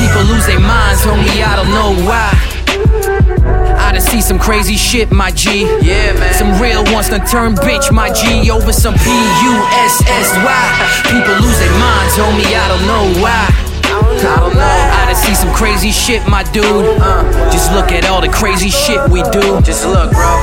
[0.01, 2.58] People lose their minds, homie, I don't know why.
[3.89, 5.65] I done see some crazy shit, my G.
[5.81, 6.35] Yeah, man.
[6.35, 10.69] Some real ones done turn bitch, my G, over some P U S S Y.
[11.09, 13.49] People lose their minds, homie, I don't know why.
[13.89, 14.61] I don't know.
[14.61, 17.01] I done see some crazy shit, my dude.
[17.01, 19.57] Uh, just look at all the crazy shit we do.
[19.65, 20.37] Just look, bro.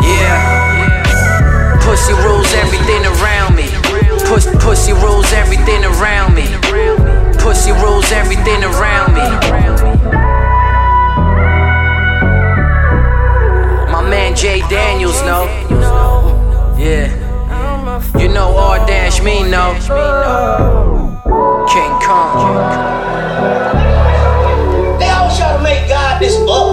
[0.00, 1.76] Yeah.
[1.84, 3.68] Pussy rules everything around me.
[4.24, 6.48] Puss, pussy rules everything around me.
[7.36, 10.21] Pussy rules everything around me.
[14.12, 15.48] Man Jay Daniels no.
[16.76, 17.08] Yeah.
[18.18, 19.72] You know R dash me no.
[21.72, 22.52] King Kong.
[24.98, 26.71] They always try to make God this uptight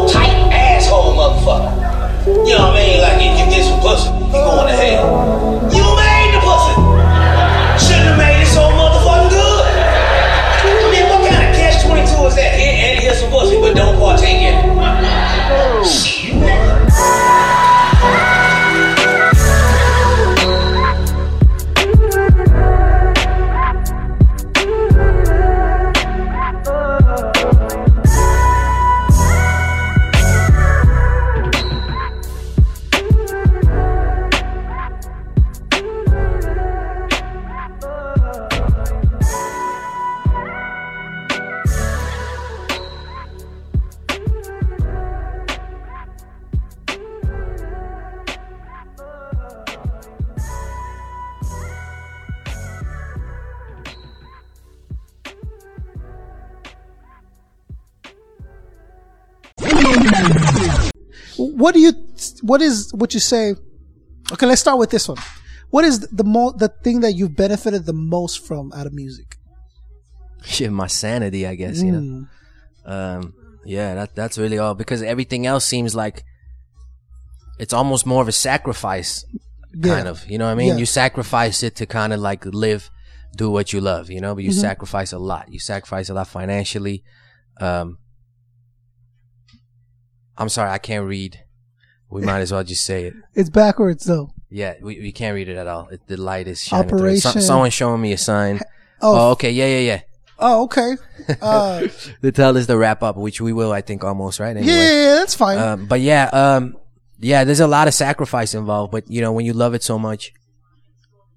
[62.50, 62.91] What is?
[63.00, 63.54] What you say?
[64.34, 65.18] Okay, let's start with this one.
[65.70, 69.38] What is the mo- the thing that you've benefited the most from out of music?
[70.43, 72.26] Shit, my sanity, I guess, you know.
[72.86, 73.34] Um,
[73.66, 76.24] yeah, that that's really all because everything else seems like
[77.60, 79.26] it's almost more of a sacrifice,
[79.74, 80.10] kind Yeah.
[80.14, 80.28] of.
[80.30, 80.70] You know what I mean?
[80.74, 80.78] Yeah.
[80.78, 82.89] You sacrifice it to kind of like live,
[83.38, 84.34] do what you love, you know.
[84.34, 84.60] But you Mm-hmm.
[84.70, 85.52] sacrifice a lot.
[85.54, 87.04] You sacrifice a lot financially.
[87.62, 88.00] Um,
[90.38, 91.43] I'm sorry, I can't read.
[92.10, 93.14] We might as well just say it.
[93.36, 94.32] It's backwards though.
[94.49, 95.88] Yeah, we, we can't read it at all.
[95.89, 96.99] It, the light is shining through.
[96.99, 98.60] Operation- So, someone showing me a sign.
[99.01, 99.16] Oh.
[99.28, 100.01] Oh, okay, yeah, yeah, yeah.
[100.39, 100.97] Oh, okay.
[101.41, 101.88] Uh,
[102.22, 104.57] To tell us to wrap up, which we will, I think, almost right.
[104.57, 104.74] yeah, Anyway.
[104.76, 105.57] yeah, yeah, that's fine.
[105.57, 106.76] Um, but yeah, um,
[107.20, 108.91] yeah, there's a lot of sacrifice involved.
[108.91, 110.34] But you know, when you love it so much,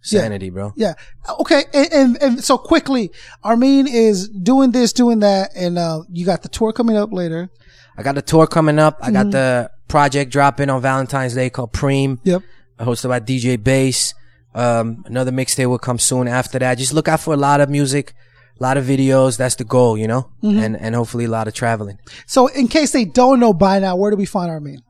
[0.05, 0.23] Yeah.
[0.23, 0.73] sanity, bro.
[0.75, 0.95] yeah.
[1.41, 1.63] Okay.
[1.73, 3.13] And, and and so quickly,
[3.45, 7.49] R-Mean is doing this, doing that, and uh, you got the tour coming up later.
[7.97, 8.99] I got the tour coming up.
[9.01, 9.13] I Mm-hmm.
[9.15, 12.43] got the project dropping on Valentine's Day called P.R.E.A.M, Yep.
[12.81, 14.15] hosted by DJ Bass.
[14.55, 16.79] Um, another mixtape will come soon after that.
[16.79, 18.15] Just look out for a lot of music,
[18.59, 19.37] a lot of videos.
[19.37, 20.59] That's the goal, you know, Mm-hmm.
[20.65, 21.99] and and hopefully a lot of traveling.
[22.27, 24.83] So in case they don't know by now, where do we find R-Mean?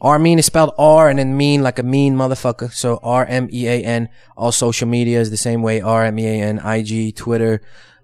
[0.00, 2.72] R-Mean is spelled R and then mean like a mean motherfucker.
[2.72, 4.08] So R M E A N.
[4.36, 5.80] All social media is the same way.
[5.80, 6.58] R M E A N.
[6.58, 7.60] IG, Twitter,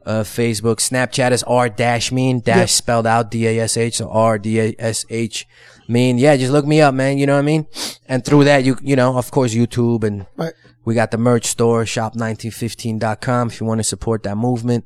[0.06, 3.96] uh, Facebook, Snapchat is R dash mean dash spelled out D A S H.
[3.96, 5.46] So R D A S H
[5.88, 6.18] mean.
[6.18, 7.18] Yeah, just look me up, man.
[7.18, 7.66] You know what I mean?
[8.06, 10.52] And through that, you you know, of course, YouTube and Right.
[10.84, 14.84] we got the merch store shop1915.com if you want to support that movement.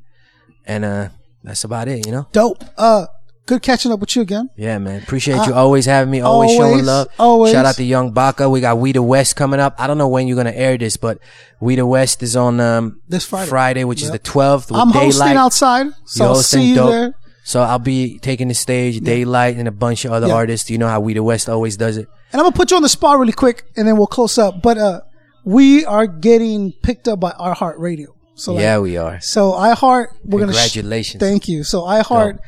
[0.65, 1.09] And uh,
[1.43, 2.05] that's about it.
[2.05, 2.27] You know.
[2.31, 2.63] Dope.
[2.77, 3.07] Uh,
[3.45, 4.49] good catching up with you again.
[4.55, 5.01] Yeah, man.
[5.03, 7.07] Appreciate you always having me, always, Uh, always, showing love.
[7.19, 7.51] always.
[7.51, 8.49] Shout out to Young Baka.
[8.49, 9.75] We got We the West coming up.
[9.77, 11.19] I don't know when you're gonna air this, but
[11.59, 13.49] We the West is on um This Friday.
[13.49, 14.71] Friday which is the 12th.
[14.71, 15.03] With I'm Daylight.
[15.05, 16.89] hosting outside, so I'll see you dope.
[16.91, 17.13] there.
[17.43, 20.33] So I'll be taking the stage, Daylight, and a bunch of other Yeah.
[20.35, 20.69] artists.
[20.69, 22.07] You know how We the West always does it.
[22.31, 24.61] And I'm gonna put you on the spot really quick, and then we'll close up.
[24.61, 25.01] But uh,
[25.43, 28.15] we are getting picked up by iHeart Radio.
[28.35, 29.19] So like, yeah, we are.
[29.21, 30.53] So iHeart, we're gonna.
[30.53, 31.19] Congratulations.
[31.19, 31.63] thank you.
[31.63, 32.39] So iHeart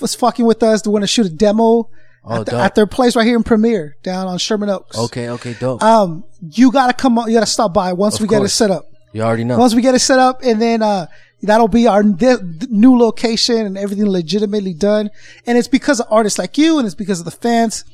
[0.00, 0.82] was fucking with us.
[0.82, 1.88] They want to shoot a demo
[2.24, 2.60] Oh, at, the- dope.
[2.60, 4.96] at their place right here in Premiere, down on Sherman Oaks.
[4.98, 5.82] Okay, okay, dope.
[5.82, 7.18] Um, you gotta come.
[7.18, 8.54] on You gotta stop by once Of we get it course.
[8.54, 8.86] set up.
[9.12, 9.58] you already know.
[9.58, 11.06] Once we get it set up, and then uh,
[11.42, 15.10] that'll be our new location and everything legitimately done.
[15.46, 17.84] And it's because of artists like you, and it's because of the fans.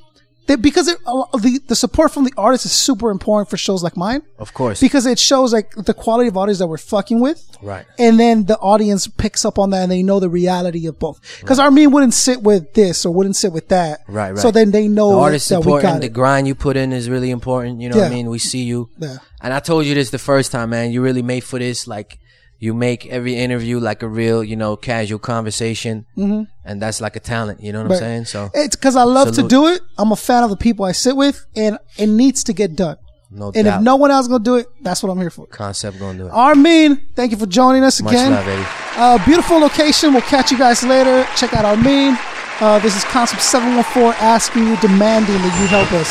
[0.47, 3.97] That because it, the the support from the artists is super important for shows like
[3.97, 4.81] mine of course.
[4.81, 7.43] because it shows like the quality of audience that we're fucking with.
[7.61, 7.85] Right.
[7.99, 11.21] And then the audience picks up on that and they know the reality of both.
[11.41, 14.03] Because Armin wouldn't sit with this or wouldn't sit with that.
[14.07, 14.39] Right, right.
[14.39, 16.13] So then they know the artist that we got The it.
[16.13, 17.81] grind you put in is really important.
[17.81, 18.31] You know what I mean?
[18.31, 18.89] We see you.
[18.99, 19.17] Yeah.
[19.43, 20.93] And I told you this the first time, man.
[20.93, 21.89] You really made for this.
[21.89, 22.21] Like,
[22.59, 26.07] you make every interview like a real, you know, casual conversation.
[26.17, 26.45] Mm-hmm.
[26.65, 27.63] And that's like a talent.
[27.63, 28.25] You know what I'm saying?
[28.27, 29.49] So, it's because I love Salute.
[29.51, 29.81] to do it.
[29.99, 32.97] I'm a fan of the people I sit with and it needs to get done.
[33.31, 33.79] no And doubt.
[33.79, 35.47] if no one else gonna do it, that's what I'm here for.
[35.47, 36.31] concept gonna do it.
[36.33, 38.33] R-Mean, thank you for joining us Much again.
[38.33, 38.67] love, Eddie.
[38.97, 40.13] Uh, beautiful location.
[40.13, 41.27] We'll catch you guys later.
[41.37, 42.17] Check out R-Mean.
[42.59, 46.11] Uh, this is Concept 714 asking you, demanding that you help us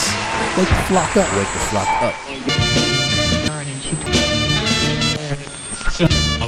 [0.58, 1.28] wake the Flok up.
[1.36, 2.84] Wake the Flok up.
[5.96, 6.45] @웃